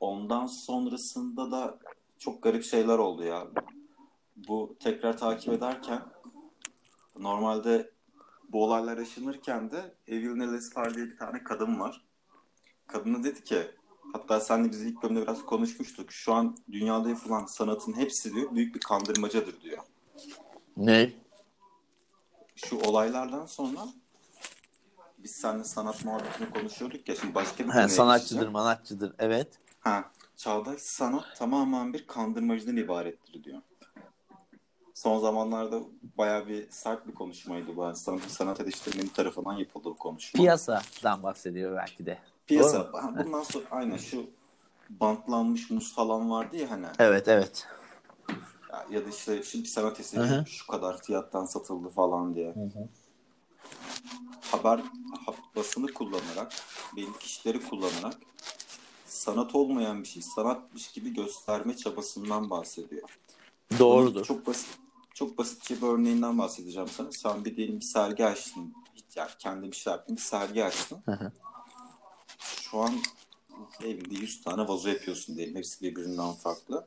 [0.00, 1.78] Ondan sonrasında da
[2.18, 3.46] çok garip şeyler oldu ya.
[4.36, 6.02] Bu tekrar takip ederken
[7.18, 7.90] normalde
[8.48, 12.04] bu olaylar yaşanırken de Evelyn Elespar diye bir tane kadın var.
[12.86, 13.70] Kadına dedi ki
[14.12, 16.12] Hatta senle biz ilk bölümde biraz konuşmuştuk.
[16.12, 19.82] Şu an dünyada yapılan sanatın hepsi diyor büyük bir kandırmacadır diyor.
[20.76, 21.12] Ne?
[22.56, 23.80] Şu olaylardan sonra
[25.24, 29.14] biz seninle sanat muhabbetini konuşuyorduk ya şimdi başka bir He, konuya sanatçıdır, manatçıdır.
[29.18, 29.48] Evet.
[29.80, 30.04] Ha,
[30.36, 33.62] çağdaş sanat tamamen bir kandırmacıdan ibarettir diyor.
[34.94, 35.80] Son zamanlarda
[36.18, 37.94] bayağı bir sert bir konuşmaydı bu.
[37.94, 40.38] Sanat, sanat eleştirmeni tarafından yapıldı bu konuşma.
[40.38, 42.18] Piyasadan bahsediyor belki de.
[42.46, 42.78] Piyasa.
[42.78, 44.30] Ha, bundan sonra aynen şu
[44.90, 46.86] bantlanmış muz falan vardı ya hani.
[46.98, 47.66] Evet, evet.
[48.72, 50.46] Ya, ya da işte şimdi sanat eseri Hı hı.
[50.46, 52.54] şu kadar fiyattan satıldı falan diye.
[54.40, 54.78] Haber
[55.26, 56.52] ha- basını kullanarak,
[56.96, 58.16] belli kişileri kullanarak
[59.06, 63.18] sanat olmayan bir şey sanatmış gibi gösterme çabasından bahsediyor.
[63.78, 64.14] Doğrudur.
[64.14, 64.68] Bunun Çok basit
[65.14, 67.12] çok basitçe bir örneğinden bahsedeceğim sana.
[67.12, 68.74] Sen bir diyelim bir sergi açtın.
[69.16, 70.16] Yani kendi bir şey yaptın.
[70.16, 71.02] Bir sergi açtın.
[71.04, 71.32] Hı hı.
[72.38, 72.94] Şu an
[73.84, 75.56] evinde 100 tane vazo yapıyorsun diyelim.
[75.56, 76.86] Hepsi birbirinden farklı.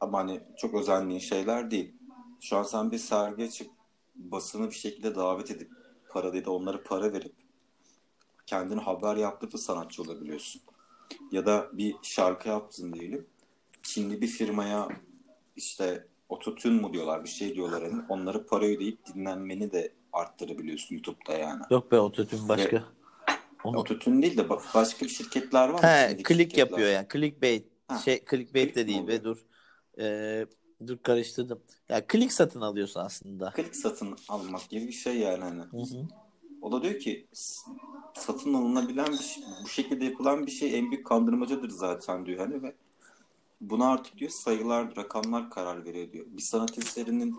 [0.00, 1.94] Ama hani çok özendiğin şeyler değil.
[2.40, 3.70] Şu an sen bir sergi açıp
[4.14, 5.70] basını bir şekilde davet edip
[6.10, 7.32] para değil de onlara para verip
[8.46, 10.62] kendini haber yaptırıp da sanatçı olabiliyorsun.
[11.32, 13.26] Ya da bir şarkı yaptın diyelim.
[13.82, 14.88] Çinli bir firmaya
[15.56, 21.32] işte ototune mu diyorlar bir şey diyorlar hani onları para ödeyip dinlenmeni de arttırabiliyorsun YouTube'da
[21.32, 21.62] yani.
[21.70, 22.84] Yok be ototune başka.
[23.64, 23.78] Onu...
[23.78, 25.82] Ototune değil de ba- başka şirketler var.
[25.82, 26.58] He, klik şirketler.
[26.58, 27.06] yapıyor yani.
[27.12, 27.66] Clickbait.
[27.88, 29.46] Ha, Şey clickbait click de değil be dur.
[29.98, 30.46] Ee,
[30.86, 31.60] dur karıştırdım.
[31.88, 33.50] Ya klik satın alıyorsun aslında.
[33.50, 35.60] Klik satın almak gibi bir şey yani hani.
[35.60, 36.08] Hı hı.
[36.62, 37.26] O da diyor ki
[38.14, 42.62] satın alınabilen bir şey, bu şekilde yapılan bir şey en büyük kandırmacadır zaten diyor hani
[42.62, 42.74] ve
[43.60, 46.26] buna artık diyor sayılar, rakamlar karar veriyor diyor.
[46.28, 47.36] Bir sanat eserinin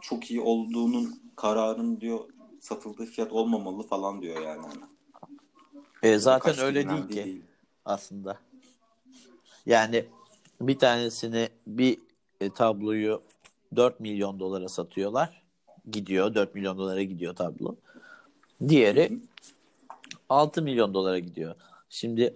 [0.00, 2.20] çok iyi olduğunun kararının diyor
[2.60, 4.62] satıldığı fiyat olmamalı falan diyor yani.
[4.62, 4.84] Hani.
[6.02, 7.42] E, zaten Kaç öyle değil ki
[7.84, 8.38] aslında.
[9.66, 10.04] Yani
[10.60, 11.98] bir tanesini bir
[12.40, 13.22] e, tabloyu
[13.76, 15.42] 4 milyon dolara satıyorlar.
[15.90, 17.76] Gidiyor 4 milyon dolara gidiyor tablo.
[18.68, 19.20] Diğeri
[20.28, 21.54] 6 milyon dolara gidiyor.
[21.88, 22.34] Şimdi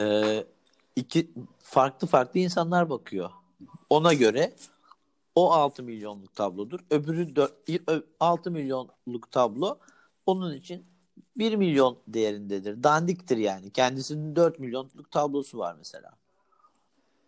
[0.00, 0.44] e,
[0.96, 3.30] iki farklı farklı insanlar bakıyor.
[3.90, 4.54] Ona göre
[5.34, 6.80] o 6 milyonluk tablodur.
[6.90, 7.52] Öbürü 4,
[8.20, 9.78] 6 milyonluk tablo
[10.26, 10.86] onun için
[11.38, 12.82] 1 milyon değerindedir.
[12.82, 13.70] Dandiktir yani.
[13.70, 16.10] Kendisinin 4 milyonluk tablosu var mesela.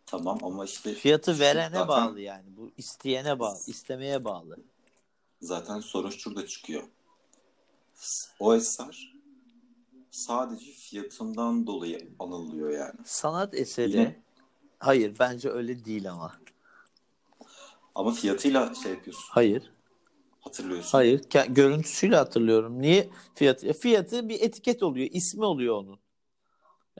[0.06, 2.44] Tamam ama işte Fiyatı verene zaten- bağlı yani.
[2.56, 4.56] Bu isteyene bağlı, istemeye bağlı.
[5.40, 6.82] Zaten sorun şurada çıkıyor.
[8.40, 9.14] O eser
[10.10, 12.94] sadece fiyatından dolayı anılıyor yani.
[13.04, 14.20] Sanat eseri Yine-
[14.78, 16.32] hayır bence öyle değil ama.
[17.94, 19.70] Ama fiyatıyla şey yapıyorsun, Hayır.
[20.40, 20.90] hatırlıyorsun.
[20.98, 21.22] Hayır.
[21.48, 22.82] Görüntüsüyle hatırlıyorum.
[22.82, 23.66] Niye fiyatı?
[23.66, 25.98] Ya Fiyatı bir etiket oluyor, ismi oluyor onun.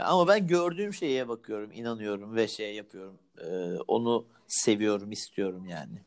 [0.01, 3.19] Ama ben gördüğüm şeye bakıyorum, inanıyorum ve şey yapıyorum.
[3.39, 6.03] Ee, onu seviyorum, istiyorum yani.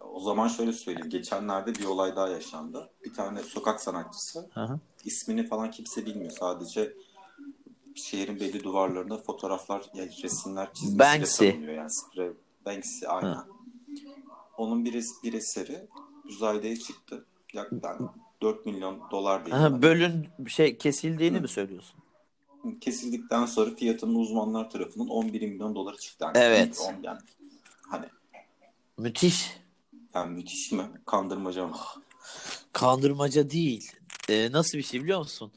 [0.00, 1.10] O zaman şöyle söyleyeyim.
[1.10, 2.90] Geçenlerde bir olay daha yaşandı.
[3.04, 4.80] Bir tane sokak sanatçısı, Hı hı.
[5.04, 6.30] ismini falan kimse bilmiyor.
[6.30, 6.92] Sadece
[7.94, 11.50] şehrin belli duvarlarında fotoğraflar, yani resimler çizmesiyle Banksy.
[11.50, 11.74] tanınıyor.
[11.74, 12.30] Yani spray,
[12.66, 13.44] Banksy aynen.
[14.56, 15.86] Onun bir, bir eseri
[16.24, 17.24] uzayda çıktı.
[17.52, 18.10] Yaklaşık
[18.42, 19.56] 4 milyon dolar değil.
[19.82, 22.00] Bölün şey kesildiğini mi söylüyorsun?
[22.80, 26.24] kesildikten sonra fiyatının uzmanlar tarafından 11 milyon dolara çıktı.
[26.24, 26.80] Yani Evet.
[26.88, 27.18] on- Yani,
[27.88, 28.06] hani
[28.98, 29.50] Müthiş.
[30.14, 30.82] yani müthiş mi?
[31.06, 31.76] Kandırmaca mı?
[32.72, 33.92] Kandırmaca değil.
[34.28, 35.52] Ee, nasıl bir şey biliyor musun?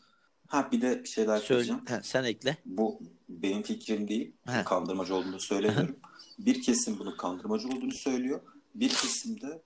[0.48, 1.48] Ha bir de bir şeyler Söyle.
[1.48, 1.82] söyleyeceğim.
[1.89, 2.58] Ha, sen ekle.
[2.65, 4.32] Bu benim fikrim değil.
[4.48, 4.63] He.
[4.63, 5.96] Kandırmacı olduğunu söylemiyorum.
[6.39, 8.41] bir kesim bunun kandırmacı olduğunu söylüyor.
[8.76, 9.62] Bir kesim de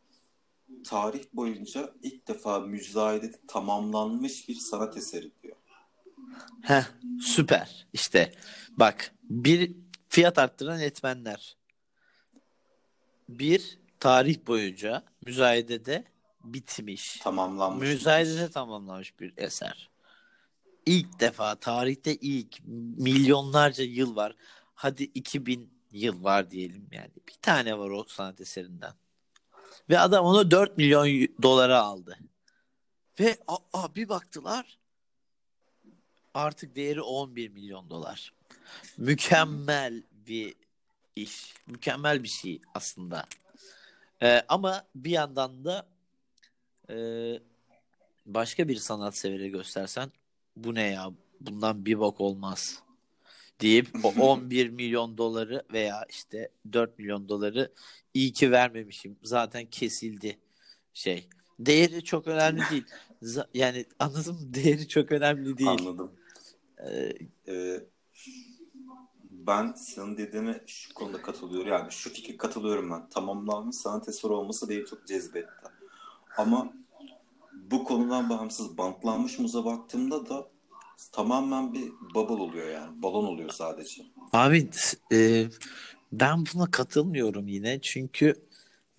[0.83, 5.55] tarih boyunca ilk defa müzayede tamamlanmış bir sanat eseri diyor.
[6.61, 6.83] Heh,
[7.21, 7.87] süper.
[7.93, 8.31] İşte
[8.69, 9.75] bak bir
[10.09, 11.57] fiyat arttıran etmenler.
[13.29, 16.03] Bir tarih boyunca müzayedede
[16.43, 17.19] bitmiş.
[17.19, 17.87] Tamamlanmış.
[17.87, 19.89] Müzayedede tamamlanmış bir eser.
[20.85, 22.57] İlk defa tarihte ilk
[22.97, 24.35] milyonlarca yıl var.
[24.75, 27.11] Hadi 2000 yıl var diyelim yani.
[27.27, 28.93] Bir tane var o sanat eserinden.
[29.89, 31.07] Ve adam onu 4 milyon
[31.41, 32.17] dolara aldı.
[33.19, 34.77] Ve aa, bir baktılar
[36.33, 38.33] artık değeri 11 milyon dolar.
[38.97, 40.55] Mükemmel bir
[41.15, 41.53] iş.
[41.67, 43.25] Mükemmel bir şey aslında.
[44.21, 45.87] Ee, ama bir yandan da
[46.89, 46.95] e,
[48.25, 50.11] başka bir sanatsever'e göstersen
[50.55, 51.11] bu ne ya
[51.41, 52.84] bundan bir bok olmaz
[53.61, 57.71] deyip o 11 milyon doları veya işte 4 milyon doları
[58.13, 60.39] iyi ki vermemişim zaten kesildi
[60.93, 61.29] şey.
[61.59, 62.83] Değeri çok önemli değil.
[63.53, 64.53] Yani anladın mı?
[64.53, 65.69] Değeri çok önemli değil.
[65.69, 66.11] Anladım.
[66.87, 67.13] Ee,
[67.47, 67.83] Ee,
[69.29, 71.67] ben senin dediğine şu konuda katılıyorum.
[71.67, 73.09] Yani şu fikir katılıyorum ben.
[73.09, 75.49] Tamamlanmış sanat eseri olması beni çok cezbetti.
[76.37, 76.73] Ama
[77.53, 80.47] bu konudan bağımsız bantlanmış muza baktığımda da
[81.11, 83.01] tamamen bir bubble oluyor yani.
[83.01, 84.03] Balon oluyor sadece.
[84.33, 84.69] Abi
[85.11, 85.47] e,
[86.11, 87.81] ben buna katılmıyorum yine.
[87.81, 88.33] Çünkü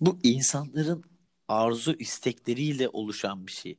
[0.01, 1.03] bu insanların
[1.47, 3.77] arzu istekleriyle oluşan bir şey.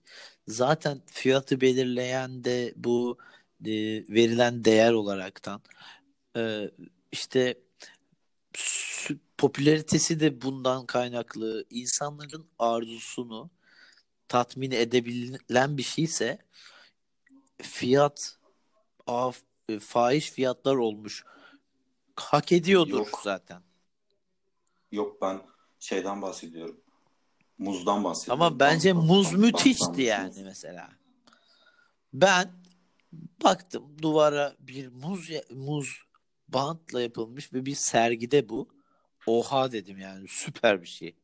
[0.48, 3.18] Zaten fiyatı belirleyen de bu
[3.64, 3.72] e,
[4.08, 5.62] verilen değer olaraktan
[6.36, 6.70] e,
[7.12, 7.54] işte
[9.38, 13.50] popülaritesi de bundan kaynaklı insanların arzusunu
[14.28, 16.38] tatmin edebilen bir şeyse
[17.62, 18.38] fiyat
[19.06, 21.24] af, e, fahiş fiyatlar olmuş.
[22.16, 23.20] Hak ediyordur Yok.
[23.24, 23.62] zaten.
[24.92, 25.40] Yok ben
[25.78, 26.80] şeyden bahsediyorum.
[27.58, 28.42] Muzdan bahsediyorum.
[28.42, 30.38] Ama bence Bant- muz bant- müthişti bantlanmış yani muz.
[30.38, 30.88] mesela.
[32.12, 32.52] Ben
[33.44, 36.02] baktım duvara bir muz muz
[36.48, 38.68] bantla yapılmış ve bir sergide bu.
[39.26, 41.14] Oha dedim yani süper bir şey.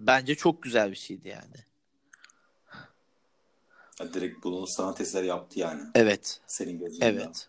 [0.00, 1.64] Bence çok güzel bir şeydi yani.
[4.00, 5.82] Ya direkt bunu sanat eseri yaptı yani.
[5.94, 6.40] Evet.
[6.46, 7.06] Senin gözünde.
[7.06, 7.48] Evet.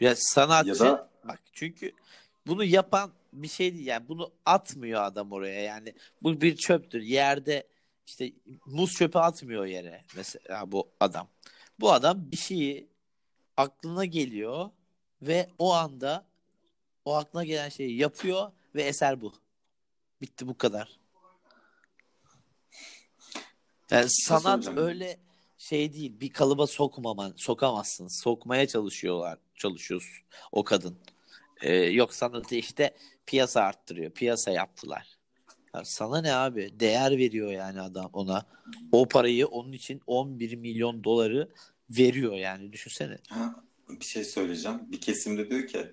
[0.00, 1.92] Biraz sanatçı Ya da- bak çünkü
[2.46, 7.66] bunu yapan bir şey değil yani bunu atmıyor adam oraya yani bu bir çöptür yerde
[8.06, 8.32] işte
[8.66, 11.28] muz çöpü atmıyor yere mesela bu adam
[11.80, 12.88] bu adam bir şeyi
[13.56, 14.70] aklına geliyor
[15.22, 16.24] ve o anda
[17.04, 19.32] o aklına gelen şeyi yapıyor ve eser bu
[20.20, 21.00] bitti bu kadar
[23.90, 25.18] yani sanat öyle
[25.60, 30.98] şey değil bir kalıba sokmaman sokamazsın sokmaya çalışıyorlar çalışıyorsun o kadın
[31.60, 32.94] ee, yok sanatı işte
[33.26, 34.10] piyasa arttırıyor.
[34.10, 35.18] Piyasa yaptılar.
[35.74, 36.80] Ya sana ne abi?
[36.80, 38.46] Değer veriyor yani adam ona.
[38.92, 41.48] O parayı onun için 11 milyon doları
[41.90, 42.72] veriyor yani.
[42.72, 43.18] Düşünsene.
[43.28, 44.80] Ha, bir şey söyleyeceğim.
[44.92, 45.90] Bir kesimde diyor ki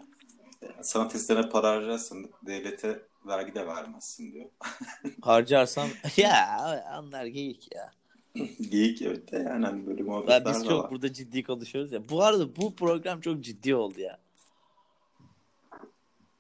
[0.82, 4.49] sanat eserine para harcarsın devlete vergi de vermezsin diyor.
[5.21, 6.58] Harcarsam ya
[6.91, 7.91] anlar geyik ya.
[8.69, 10.91] Geyik evet de yani hani böyle Ya muhabbetler biz çok var.
[10.91, 12.10] burada ciddi konuşuyoruz ya.
[12.10, 14.17] Bu arada bu program çok ciddi oldu ya.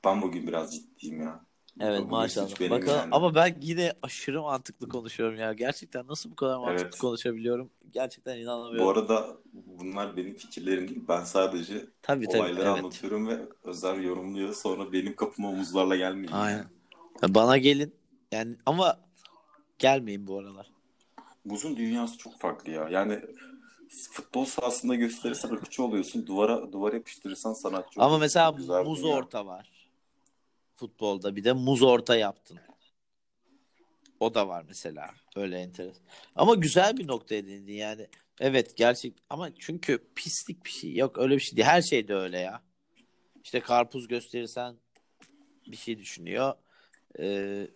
[0.05, 1.47] Ben bugün biraz ciddiyim ya.
[1.79, 2.69] Evet Bugün maşallah.
[2.69, 3.09] Bakalım yani.
[3.11, 5.53] ama ben yine aşırı mantıklı konuşuyorum ya.
[5.53, 6.97] Gerçekten nasıl bu kadar mantıklı Evet.
[6.97, 7.69] konuşabiliyorum?
[7.93, 8.85] Gerçekten inanamıyorum.
[8.85, 11.01] Bu arada bunlar benim fikirlerim değil.
[11.07, 12.79] Ben sadece tabii tabii olayları evet.
[12.79, 14.53] anlatıyorum ve Özer yorumluyor.
[14.53, 16.31] Sonra benim kapıma omuzlarla gelmeyin.
[16.31, 16.65] Aynen.
[17.27, 17.93] Bana gelin.
[18.31, 18.99] Yani ama
[19.79, 20.71] gelmeyin bu aralar.
[21.47, 22.89] Muzun dünyası çok farklı ya.
[22.89, 23.21] Yani
[24.11, 26.27] futbol sahasında gösterirsen ırkçı oluyorsun.
[26.27, 29.71] Duvara duvara yapıştırırsan sanatçı Ama mesela güzel muz orta var.
[30.75, 32.59] Futbolda bir de muz orta yaptın.
[34.19, 35.09] O da var mesela.
[35.35, 36.03] Öyle enteresan.
[36.35, 38.07] Ama güzel bir noktaya değindin yani.
[38.39, 40.95] Evet gerçek ama çünkü pislik bir şey.
[40.95, 41.67] Yok öyle bir şey değil.
[41.67, 42.63] Her şey de öyle ya.
[43.43, 44.75] İşte karpuz gösterirsen
[45.67, 46.53] bir şey düşünüyor.
[47.19, 47.67] Ee,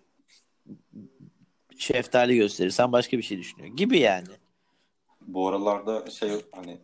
[1.82, 3.76] şeftali gösterirsen başka bir şey düşünüyor.
[3.76, 4.28] Gibi yani.
[5.22, 6.78] Bu aralarda şey hani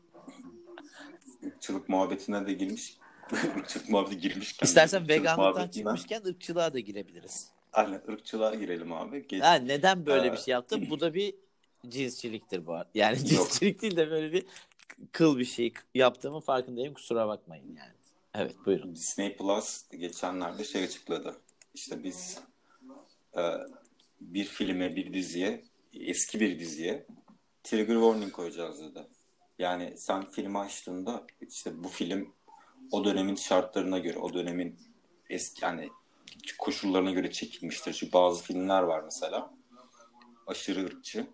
[1.45, 2.97] ırkçılık muhabbetine de girmiş.
[3.57, 4.65] ırkçılık muhabbeti girmişken.
[4.67, 7.51] İstersen veganlıktan çıkmışken ırkçılığa da girebiliriz.
[7.73, 9.27] Aynen ırkçılığa girelim abi.
[9.27, 10.87] Geç, Ha, neden böyle Ee, bir şey yaptım?
[10.89, 11.35] Bu da bir
[11.87, 12.89] cinsçiliktir bu arada.
[12.93, 13.27] Yani Yok.
[13.27, 14.45] cinsçilik değil de böyle bir
[15.11, 16.93] kıl bir şey yaptığımın farkındayım.
[16.93, 17.93] Kusura bakmayın yani.
[18.33, 18.95] Evet buyurun.
[18.95, 21.35] Disney Plus geçenlerde şey açıkladı.
[21.73, 22.39] İşte biz
[23.37, 23.41] e,
[24.21, 27.05] bir filme, bir diziye, eski bir diziye
[27.63, 29.07] trigger warning koyacağız dedi.
[29.59, 32.33] Yani sen filmi açtığında işte bu film
[32.91, 34.79] o dönemin şartlarına göre, o dönemin
[35.29, 35.89] eski yani
[36.57, 37.93] koşullarına göre çekilmiştir.
[37.93, 39.53] Çünkü bazı filmler var mesela
[40.47, 41.27] aşırı ırkçı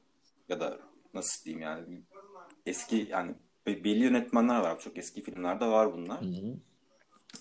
[0.49, 0.79] ya da
[1.13, 2.01] nasıl diyeyim yani
[2.65, 3.35] eski yani
[3.67, 4.79] be- belli yönetmenler var.
[4.79, 6.21] Çok eski filmlerde var bunlar.
[6.21, 6.55] Hı hı.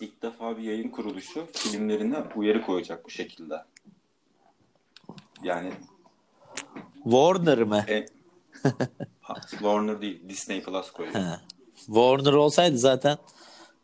[0.01, 3.55] İlk defa bir yayın kuruluşu filmlerine uyarı koyacak bu şekilde.
[5.43, 5.73] Yani
[7.05, 7.85] Warner mı?
[7.89, 8.07] e,
[9.21, 10.93] ha, Warner değil Disney Plus.
[11.13, 11.41] Ha.
[11.75, 13.19] Warner olsaydı zaten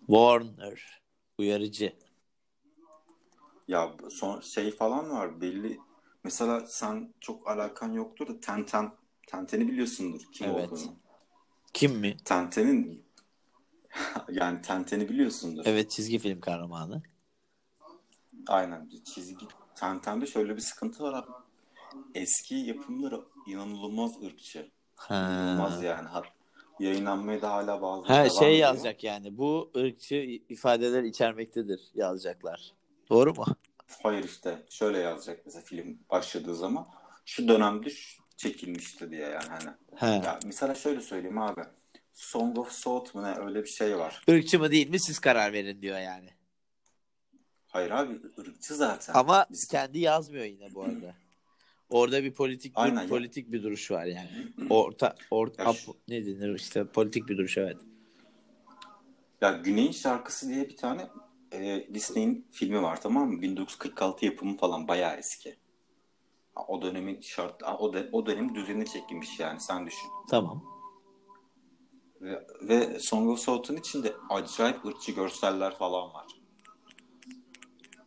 [0.07, 1.01] Warner
[1.39, 1.93] uyarıcı.
[3.69, 5.79] Ya son şey falan var belli.
[6.25, 8.93] Mesela sen çok alakan yoktur da Tenten
[9.27, 10.73] Tenten'i biliyorsundur kim Evet.
[10.73, 10.97] olduğunu.
[11.75, 12.17] Kim mi?
[12.25, 13.05] Tenten'in
[14.31, 15.63] yani Tenten'i biliyorsundur.
[15.67, 17.03] Evet çizgi film kahramanı.
[18.47, 19.47] Aynen bir çizgi.
[19.75, 21.48] Tenten'de şöyle bir sıkıntı var abi.
[22.15, 24.71] Eski yapımları inanılmaz ırkçı.
[25.11, 25.85] İnanılmaz Ha.
[25.85, 26.09] yani.
[26.09, 26.33] Hat-
[26.81, 28.69] Yayınlanmaya da hala bazı Ha şey ediyor.
[28.69, 29.39] yazacak yani.
[29.39, 30.15] Bu ırkçı
[30.49, 32.73] ifadeler içermektedir yazacaklar.
[33.11, 33.45] Doğru mu?
[34.03, 36.89] Hayır işte şöyle yazacak mesela film başladığı zaman
[37.25, 39.71] şu dönemde şu çekilmişti diye yani hani.
[39.97, 40.07] Ha.
[40.25, 41.61] Ya mesela şöyle söyleyeyim abi.
[42.13, 44.23] Song of South mu ne öyle bir şey var.
[44.29, 46.31] Irkçı mı değil mi siz karar verin diyor yani.
[47.69, 49.15] Hayır abi ırkçı zaten.
[49.15, 51.15] Ama Biz- kendi yazmıyor yine bu arada.
[51.91, 53.09] Orada bir politik bir, Aynen ya.
[53.09, 54.31] politik bir duruş var yani.
[54.71, 57.77] Orta orta Ya şu- ne denir işte politik bir duruş evet.
[59.41, 61.09] Ya Güney'in şarkısı diye bir tane
[61.53, 63.43] e, Disney'in filmi var tamam mı?
[63.43, 65.57] 1946 yapımı falan bayağı eski.
[66.69, 70.09] O dönemin şart, o, de, o dönemin düzenine çekilmiş yani sen düşün.
[70.31, 70.65] Tamam.
[72.21, 76.27] Ve, ve Song of South'un içinde acayip ırkçı görseller falan var.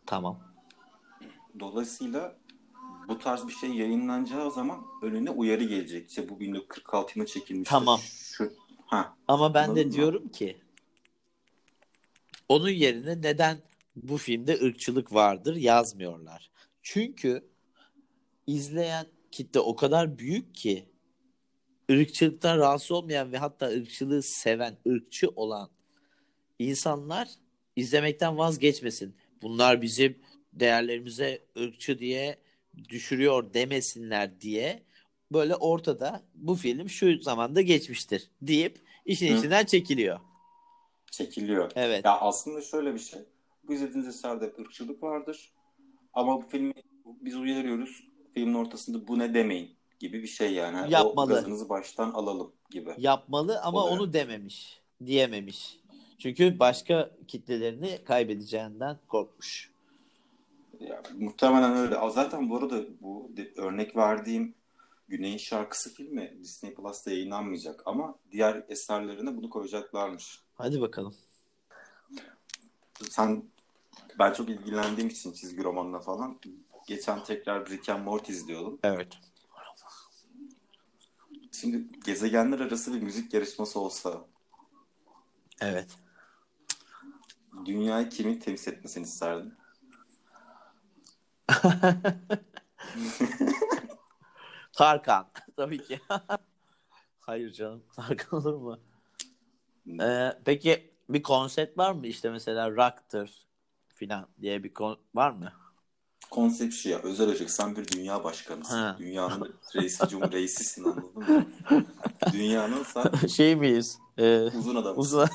[0.06, 0.40] Tamam.
[1.60, 2.36] Dolayısıyla
[3.08, 6.08] bu tarz bir şey yayınlanacağı zaman önüne uyarı gelecek.
[6.08, 7.68] İşte bu 1946 yılında çekilmiş.
[7.68, 8.00] Tamam.
[8.00, 8.52] Şu,
[8.86, 9.92] ha, Ama ben Anladın de mı?
[9.92, 10.56] diyorum ki
[12.48, 13.58] onun yerine neden
[13.96, 16.50] bu filmde ırkçılık vardır yazmıyorlar.
[16.82, 17.48] Çünkü
[18.46, 20.88] izleyen kitle o kadar büyük ki
[21.90, 25.70] ırkçılıktan rahatsız olmayan ve hatta ırkçılığı seven, ırkçı olan
[26.58, 27.28] insanlar
[27.76, 29.16] izlemekten vazgeçmesin.
[29.42, 30.18] Bunlar bizim
[30.52, 32.41] değerlerimize ırkçı diye
[32.88, 34.82] düşürüyor demesinler diye
[35.32, 39.38] böyle ortada bu film şu zamanda geçmiştir deyip işin Hı.
[39.38, 40.20] içinden çekiliyor.
[41.10, 41.70] çekiliyor.
[41.74, 42.04] Evet.
[42.04, 43.20] Ya aslında şöyle bir şey.
[43.68, 45.52] Bu izlediğiniz eserde ırkçılık vardır.
[46.12, 46.74] Ama bu filmi
[47.20, 48.04] biz uyarıyoruz.
[48.34, 50.92] Filmin ortasında bu ne demeyin gibi bir şey yani.
[50.92, 51.32] Yapmalı.
[51.32, 52.94] O gazınızı baştan alalım gibi.
[52.98, 53.98] Yapmalı ama Oluyor.
[53.98, 55.78] onu dememiş, diyememiş.
[56.18, 59.71] Çünkü başka kitlelerini kaybedeceğinden korkmuş.
[60.88, 61.96] Ya, muhtemelen öyle.
[62.10, 64.54] Zaten bu arada bu örnek verdiğim
[65.08, 70.40] Güney'in şarkısı filmi Disney Plus'ta yayınlanmayacak ama diğer eserlerine bunu koyacaklarmış.
[70.54, 71.14] Hadi bakalım.
[73.10, 73.44] Sen
[74.18, 76.40] ben çok ilgilendiğim için çizgi romanla falan
[76.86, 78.78] geçen tekrar Rick and Morty izliyordum.
[78.82, 79.18] Evet.
[81.52, 84.26] Şimdi gezegenler arası bir müzik yarışması olsa
[85.60, 85.96] Evet.
[87.64, 89.54] dünyayı kimin temsil etmesini isterdin?
[94.72, 95.26] Tarkan.
[95.56, 96.00] Tabii ki.
[97.20, 97.82] Hayır canım.
[97.96, 98.78] Tarkan olur mu?
[100.02, 102.06] Ee, peki bir konsept var mı?
[102.06, 103.46] İşte mesela rock'tır
[103.94, 105.52] filan diye bir kon var mı?
[106.30, 108.74] Konsept şu ya özel olacak sen bir dünya başkanısın.
[108.74, 108.96] Ha.
[108.98, 111.46] Dünyanın reisi, cum reisisin anladın mı?
[112.32, 113.98] Dünyanın sen şey miyiz?
[114.18, 115.00] Ee, uzun adamısın.
[115.00, 115.28] uzun.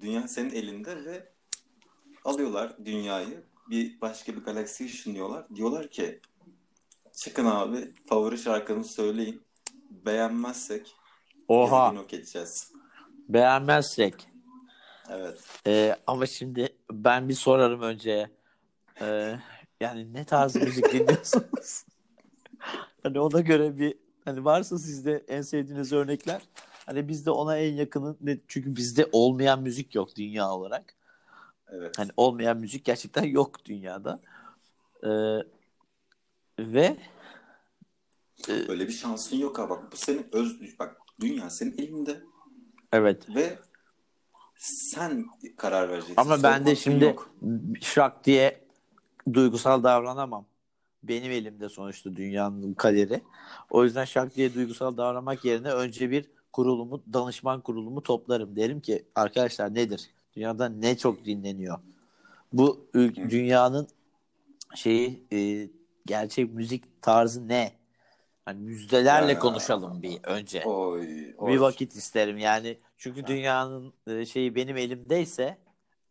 [0.00, 1.32] Dünya senin elinde ve
[2.24, 5.46] alıyorlar dünyayı bir başka bir galaksiye ışınlıyorlar.
[5.54, 6.20] Diyorlar ki
[7.12, 9.42] çıkın abi favori şarkınızı söyleyin.
[9.90, 10.94] Beğenmezsek
[11.48, 11.92] Oha.
[11.94, 12.72] yok edeceğiz.
[13.28, 14.28] Beğenmezsek.
[15.10, 15.38] Evet.
[15.66, 18.30] Ee, ama şimdi ben bir sorarım önce.
[19.00, 19.38] Ee,
[19.80, 21.84] yani ne tarz müzik dinliyorsunuz?
[23.02, 26.42] hani ona göre bir hani varsa sizde en sevdiğiniz örnekler
[26.86, 28.38] hani bizde ona en yakını ne?
[28.48, 30.94] Çünkü bizde olmayan müzik yok dünya olarak.
[31.72, 31.98] Evet.
[31.98, 34.20] Hani olmayan müzik gerçekten yok dünyada.
[35.04, 35.08] Ee,
[36.58, 36.96] ve
[38.48, 42.20] Öyle bir şansın yok ha bak bu senin öz bak dünya senin elinde
[42.92, 43.58] evet ve
[44.56, 46.14] sen karar vereceksin.
[46.16, 47.34] ama ben de Sormak şimdi yok.
[47.80, 48.64] şak diye
[49.32, 50.46] duygusal davranamam.
[51.02, 53.20] Benim elimde sonuçta dünyanın kaderi.
[53.70, 58.56] O yüzden şak diye duygusal davranmak yerine önce bir kurulumu, danışman kurulumu toplarım.
[58.56, 60.10] Derim ki arkadaşlar nedir?
[60.36, 61.78] Dünyada ne çok dinleniyor?
[62.52, 63.88] Bu dünyanın
[64.74, 65.68] şeyi e,
[66.06, 67.72] gerçek müzik tarzı ne?
[68.44, 69.38] Hani müjdelerle Ya.
[69.38, 70.64] konuşalım bir önce.
[70.64, 71.52] Oy, oy.
[71.52, 72.78] Bir vakit isterim yani.
[72.98, 75.58] Çünkü dünyanın e, şeyi benim elimdeyse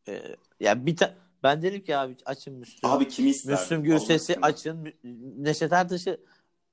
[0.08, 0.22] e,
[0.60, 2.90] ya bir ta- ben derim ki abi açın Müslüm.
[2.92, 3.60] Abi kimi isterdin?
[3.60, 4.94] Müslüm Gürses'i açın.
[5.38, 6.22] Neşet Ertaş'ı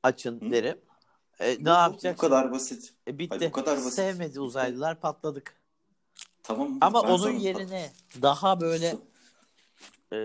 [0.03, 0.51] açın Hı?
[0.51, 0.79] derim.
[1.41, 2.13] E, ne bu- yapacaksın?
[2.13, 2.95] Bu kadar basit.
[3.09, 3.37] E, bitti.
[3.39, 3.93] Hayır, bu kadar basit.
[3.93, 5.57] Sevmedi uzaylılar patladık.
[6.47, 6.79] Tamam.
[6.81, 7.91] Ama ben onun sana- yerine
[8.23, 8.97] daha böyle
[10.13, 10.19] e,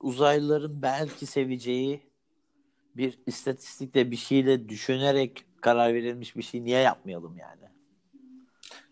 [0.00, 2.10] uzaylıların belki seveceği
[2.96, 7.70] bir istatistikle bir şeyle düşünerek karar verilmiş bir şey niye yapmayalım yani?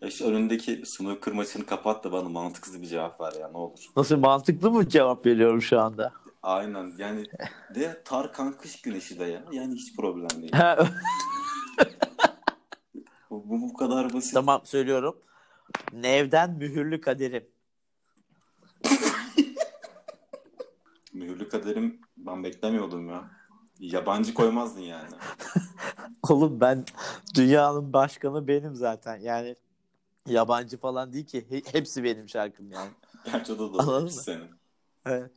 [0.01, 3.79] Ya işte önündeki snooker maçını kapat da bana mantıksız bir cevap ver ya ne olur.
[3.97, 6.13] Nasıl mantıklı mı cevap veriyorum şu anda?
[6.43, 7.25] Aynen yani
[7.75, 9.43] de Tarkan kış güneşi de ya.
[9.51, 10.53] Yani hiç problem değil.
[13.29, 14.33] bu, bu, bu kadar basit.
[14.33, 15.15] tamam söylüyorum.
[15.93, 17.47] Nevden mühürlü kaderim.
[21.13, 23.31] Mühürlü kaderim ben beklemiyordum ya.
[23.79, 25.15] Yabancı koymazdın yani.
[26.29, 26.85] Oğlum ben
[27.35, 29.17] dünyanın başkanı benim zaten.
[29.19, 29.55] Yani
[30.27, 31.45] yabancı falan değil ki.
[31.49, 32.89] He- hepsi benim şarkım yani.
[33.25, 34.09] Gerçi o da doğru mı?
[34.11, 34.49] senin.
[35.05, 35.31] Evet.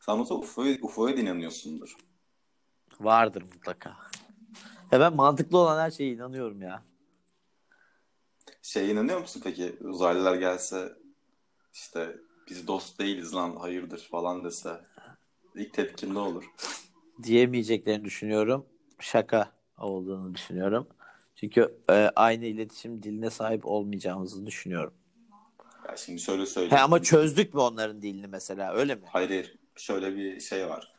[0.00, 1.96] Sen zaman UFO'ya, UFO'ya da inanıyorsundur.
[3.00, 3.96] Vardır mutlaka.
[4.92, 6.82] Ya ben mantıklı olan her şeye inanıyorum ya.
[8.72, 10.92] Şey inanıyor musun peki uzaylılar gelse
[11.74, 12.16] işte
[12.50, 14.80] biz dost değiliz lan hayırdır falan dese
[15.54, 16.44] ilk tepkin ne olur?
[17.22, 18.66] Diyemeyeceklerini düşünüyorum.
[18.98, 20.88] Şaka olduğunu düşünüyorum.
[21.36, 24.94] Çünkü e, aynı iletişim diline sahip olmayacağımızı düşünüyorum.
[25.88, 26.76] Ya şimdi şöyle söyleyeyim.
[26.76, 29.02] He, ama çözdük mü onların dilini mesela öyle mi?
[29.06, 29.58] Hayır hayır.
[29.76, 30.92] Şöyle bir şey var.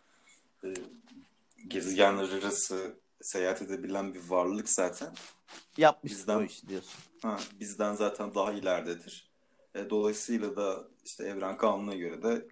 [0.63, 0.74] Ee,
[1.67, 5.13] gezegenler arası seyahat edebilen bir varlık zaten.
[5.78, 6.99] Yapmış Bizden- o işi diyorsun.
[7.21, 9.32] Ha, bizden zaten daha ileridedir.
[9.76, 12.47] E, dolayısıyla da işte evren kanununa göre de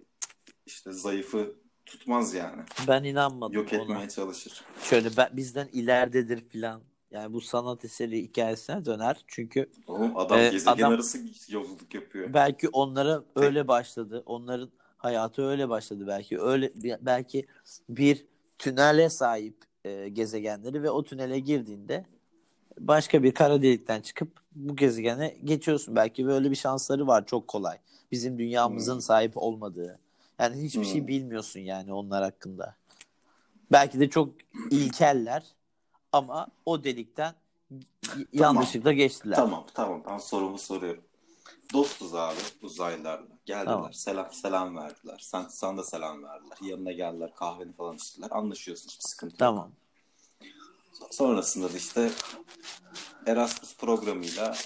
[0.66, 1.54] işte zayıfı
[1.86, 2.62] tutmaz yani.
[2.88, 3.82] Ben inanmadım Yok ona.
[3.82, 4.64] etmeye çalışır.
[4.82, 6.82] Şöyle ben, bizden ileridedir filan.
[7.10, 9.24] Yani bu sanat eseri hikayesine döner.
[9.26, 11.18] Çünkü Oğlum adam Ee, gezegen adam- arası
[11.48, 12.34] yolculuk yapıyor.
[12.34, 14.22] belki onlara öyle başladı.
[14.26, 16.40] Onların hayatı öyle başladı belki.
[16.40, 17.46] Öyle belki
[17.88, 18.26] bir
[18.58, 22.04] tünele sahip e, gezegenleri ve o tünele girdiğinde
[22.80, 25.96] başka bir kara delikten çıkıp bu gezegene geçiyorsun.
[25.96, 27.78] Belki böyle bir şansları var çok kolay.
[28.12, 29.00] Bizim dünyamızın Hmm.
[29.00, 29.98] sahip olmadığı.
[30.38, 31.08] Yani hiçbir şey Hmm.
[31.08, 32.76] bilmiyorsun yani onlar hakkında.
[33.72, 34.34] Belki de çok
[34.70, 35.42] ilkeller
[36.12, 37.34] ama o delikten
[38.16, 39.36] y- yanlışlıkla geçtiler.
[39.36, 41.04] Tamam tamam ben sorumu soruyorum.
[41.72, 43.26] Dostuz abi uzaylılarla.
[43.46, 43.92] Geldiler Tamam.
[43.92, 45.18] selam selam verdiler.
[45.22, 46.58] Sen, sana da selam verdiler.
[46.62, 48.28] Yanına geldiler kahveni falan içtiler.
[48.30, 49.38] Anlaşıyorsun hiçbir sıkıntı yok.
[49.38, 49.72] Tamam.
[51.10, 52.10] Sonrasında da işte
[53.26, 54.56] Erasmus programıyla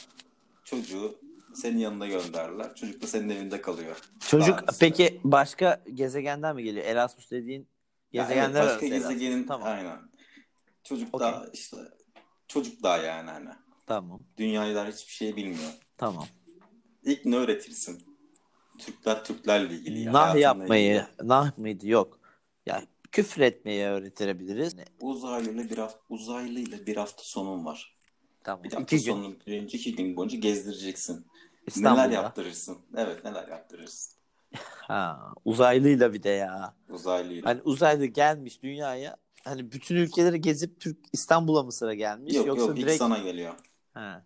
[0.64, 1.18] çocuğu
[1.54, 2.74] senin yanına gönderdiler.
[2.74, 4.00] Çocuk da senin evinde kalıyor.
[4.20, 6.86] Çocuk peki başka gezegenden mi geliyor?
[6.86, 7.68] Erasmus dediğin
[8.12, 9.12] Yani gezegenler evet, arası başka Erasmus.
[9.12, 9.68] gezegenin Tamam.
[9.68, 9.98] aynen.
[10.84, 11.26] Çocuk Okey.
[11.28, 11.76] daha işte
[12.48, 13.48] çocuk daha yani hani.
[13.86, 14.20] Tamam.
[14.36, 15.72] Dünyayı hiçbir şey bilmiyor.
[15.98, 16.26] Tamam.
[17.06, 18.02] İlk ne öğretirsin?
[18.78, 20.00] Türkler Türklerle ilgili.
[20.00, 21.28] ya, nah yapmayı, ilgili.
[21.28, 21.88] nah mıydı?
[21.88, 22.20] Yok.
[22.66, 22.82] Ya
[23.12, 24.76] küfür etmeyi öğretebiliriz.
[25.00, 27.96] Uzaylıyla bir hafta uzaylıyla bir hafta sonun var.
[28.44, 28.64] Tamam.
[28.64, 31.26] Bir hafta İki gün sonu boyunca iki gün boyunca gezdireceksin.
[31.66, 32.02] İstanbul'da.
[32.02, 32.78] Neler yaptırırsın?
[32.96, 34.16] Evet neler yaptırırsın.
[34.86, 36.74] Ha, uzaylıyla bir de ya.
[36.88, 37.50] Uzaylıyla.
[37.50, 39.16] Hani uzaylı gelmiş dünyaya.
[39.44, 43.18] Hani bütün ülkeleri gezip Türk İstanbul'a mı sıra gelmiş yok yoksa yok ilk direkt sana
[43.18, 43.54] geliyor.
[43.94, 44.24] Ha.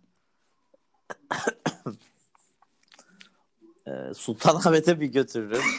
[3.91, 5.61] Ee, Sultanahmet'e bir götürürüm.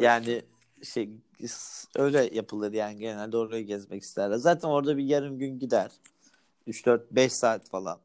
[0.00, 0.42] Yani
[0.82, 1.10] şey
[1.96, 4.36] öyle yapılır yani genelde orayı gezmek isterler.
[4.36, 5.90] Zaten orada bir yarım gün gider.
[6.66, 7.98] 3 4 5 saat falan.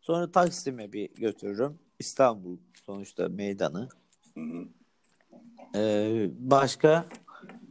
[0.00, 1.78] Sonra Taksim'e bir götürürüm.
[1.98, 2.56] İstanbul
[2.86, 3.88] sonuçta meydanı.
[5.74, 7.04] Ee, başka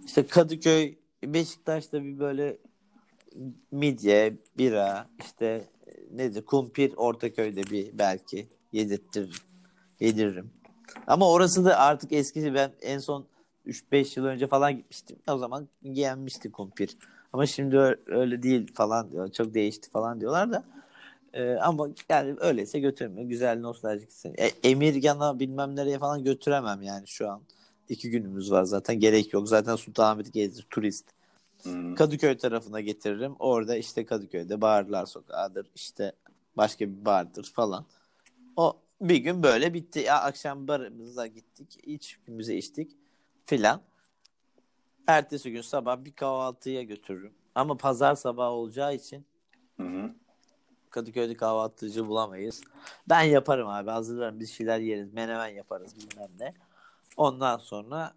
[0.05, 2.57] işte Kadıköy, Beşiktaş'ta bir böyle
[3.71, 5.67] midye, bira, işte
[6.17, 9.29] nedir kumpir Ortaköy'de bir belki yedirtirim,
[9.99, 10.51] yediririm.
[11.07, 13.25] Ama orası da artık eskisi ben en son
[13.67, 15.17] 3-5 yıl önce falan gitmiştim.
[15.29, 16.97] O zaman yenmişti kumpir.
[17.33, 19.31] Ama şimdi öyle değil falan diyor.
[19.31, 20.63] Çok değişti falan diyorlar da.
[21.33, 23.29] Ee, ama yani öyleyse götürmüyor.
[23.29, 24.09] Güzel nostaljik.
[24.25, 27.41] E, Emirgan'a bilmem nereye falan götüremem yani şu an.
[27.89, 28.99] İki günümüz var zaten.
[28.99, 29.49] Gerek yok.
[29.49, 30.67] Zaten Sultanahmet'i gezdir.
[30.69, 31.05] Turist.
[31.95, 33.35] Kadıköy tarafına getiririm.
[33.39, 35.67] Orada işte Kadıköy'de Bağırlar Sokağı'dır.
[35.75, 36.11] işte
[36.57, 37.85] başka bir bardır falan.
[38.57, 39.99] O bir gün böyle bitti.
[39.99, 41.79] Ya, akşam barımıza gittik.
[41.83, 42.97] İçkimizi içtik
[43.45, 43.81] filan.
[45.07, 47.33] Ertesi gün sabah bir kahvaltıya götürürüm.
[47.55, 49.25] Ama pazar sabahı olacağı için
[49.77, 50.13] Hı hı.
[50.89, 52.61] Kadıköy'de kahvaltıcı bulamayız.
[53.09, 53.89] Ben yaparım abi.
[53.89, 54.39] Hazırlarım.
[54.39, 55.13] Bir şeyler yeriz.
[55.13, 56.53] Menemen yaparız bilmem ne.
[57.17, 58.13] Ondan sonra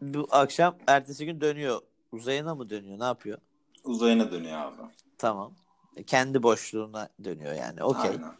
[0.00, 1.80] bu akşam ertesi gün dönüyor.
[2.16, 2.98] Uzayına mı dönüyor?
[2.98, 3.38] Ne yapıyor?
[3.84, 4.76] Uzayına dönüyor abi.
[5.18, 5.52] Tamam.
[5.96, 7.82] E, Kendi boşluğuna dönüyor yani.
[7.82, 8.10] Okey.
[8.10, 8.32] Aynen.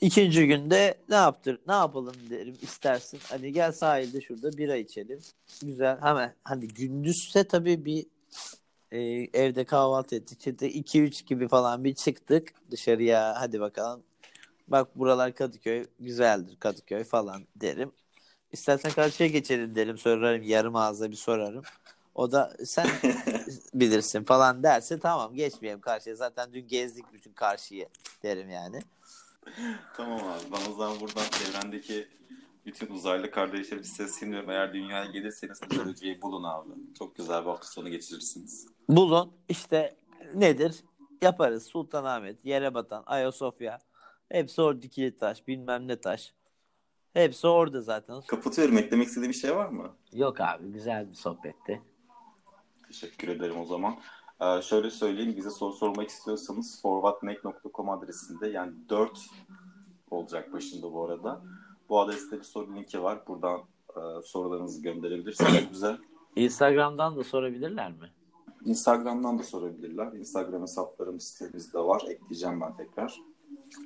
[0.00, 1.60] İkinci günde ne yaptır?
[1.66, 3.20] Ne yapalım derim istersin.
[3.30, 5.20] Hani gel sahilde şurada bira içelim.
[5.62, 6.00] Güzel.
[6.00, 8.06] Hemen hani gündüzse tabii bir
[8.92, 9.00] e,
[9.32, 10.38] evde kahvaltı ettik.
[10.38, 13.34] İşte 2-3 gibi falan bir çıktık dışarıya.
[13.38, 14.02] Hadi bakalım.
[14.68, 15.84] Bak buralar Kadıköy.
[16.00, 17.92] Güzeldir Kadıköy falan derim.
[18.52, 19.98] İstersen karşıya geçelim derim.
[19.98, 20.42] Sorarım.
[20.42, 21.62] Yarım ağızla bir sorarım.
[22.14, 22.86] O da sen
[23.74, 26.16] bilirsin falan derse tamam geçmeyelim karşıya.
[26.16, 27.88] Zaten dün gezdik bütün karşıyı
[28.22, 28.80] derim yani.
[29.96, 30.42] Tamam abi.
[30.52, 32.08] Ben o zaman buradan evrendeki
[32.66, 34.50] bütün uzaylı kardeşlerime sesleniyorum.
[34.50, 36.70] Eğer dünyaya gelirseniz Hoca'yı bulun abi.
[36.98, 38.66] Çok güzel bir hafta sonu geçirirsiniz.
[38.88, 39.96] Bulun işte
[40.34, 40.84] nedir?
[41.22, 41.66] Yaparız.
[41.66, 43.78] Sultanahmet, Yerebatan, Ayasofya.
[44.28, 46.34] Hepsi orada dikili taş, bilmem ne taş.
[47.12, 48.20] Hepsi orada zaten.
[48.26, 48.78] Kapatıyorum.
[48.78, 49.90] Eklemek istediğim bir şey var mı?
[50.12, 51.82] Yok abi güzel bir sohbetti.
[52.86, 53.94] Teşekkür ederim o zaman.
[54.40, 55.34] Ee, şöyle söyleyeyim.
[55.36, 59.26] Bize soru sormak istiyorsanız forwardmac.com adresinde yani 4
[60.10, 61.42] olacak başında bu arada.
[61.88, 63.26] Bu adreste bir soru linki var.
[63.28, 65.98] Buradan e, sorularınızı gönderebilirsiniz bize.
[66.36, 68.10] Instagram'dan da sorabilirler mi?
[68.64, 70.12] Instagram'dan da sorabilirler.
[70.12, 72.02] Instagram hesaplarımız sitemizde var.
[72.08, 73.20] Ekleyeceğim ben tekrar.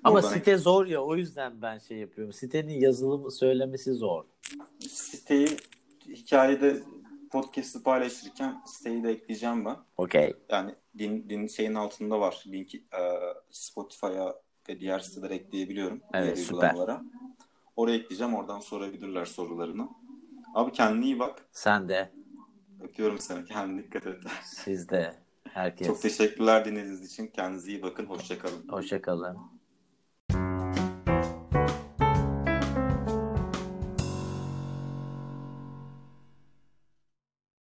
[0.05, 2.33] Ama Oradan site zor ya o yüzden ben şey yapıyorum.
[2.33, 4.25] Sitenin yazılımı söylemesi zor.
[4.89, 5.49] Siteyi
[6.09, 6.83] hikayede
[7.31, 9.77] podcast'ı paylaşırken siteyi de ekleyeceğim ben.
[9.97, 10.35] Okey.
[10.49, 12.45] Yani din, din şeyin altında var.
[12.47, 13.03] Linki e,
[13.51, 14.35] Spotify'a
[14.69, 16.01] ve diğer sitelere ekleyebiliyorum.
[16.15, 16.77] Evet, süper.
[17.77, 18.35] Oraya ekleyeceğim.
[18.35, 19.89] Oradan sorabilirler sorularını.
[20.55, 21.47] Abi kendine iyi bak.
[21.53, 22.13] Sen de.
[22.81, 23.45] Öpüyorum seni.
[23.45, 24.17] Kendine dikkat et.
[24.45, 25.15] Siz de.
[25.45, 25.87] Herkes.
[25.87, 27.27] Çok teşekkürler dinlediğiniz için.
[27.27, 28.07] Kendinize iyi bakın.
[28.07, 28.69] Hoşçakalın.
[28.69, 29.39] Hoşçakalın.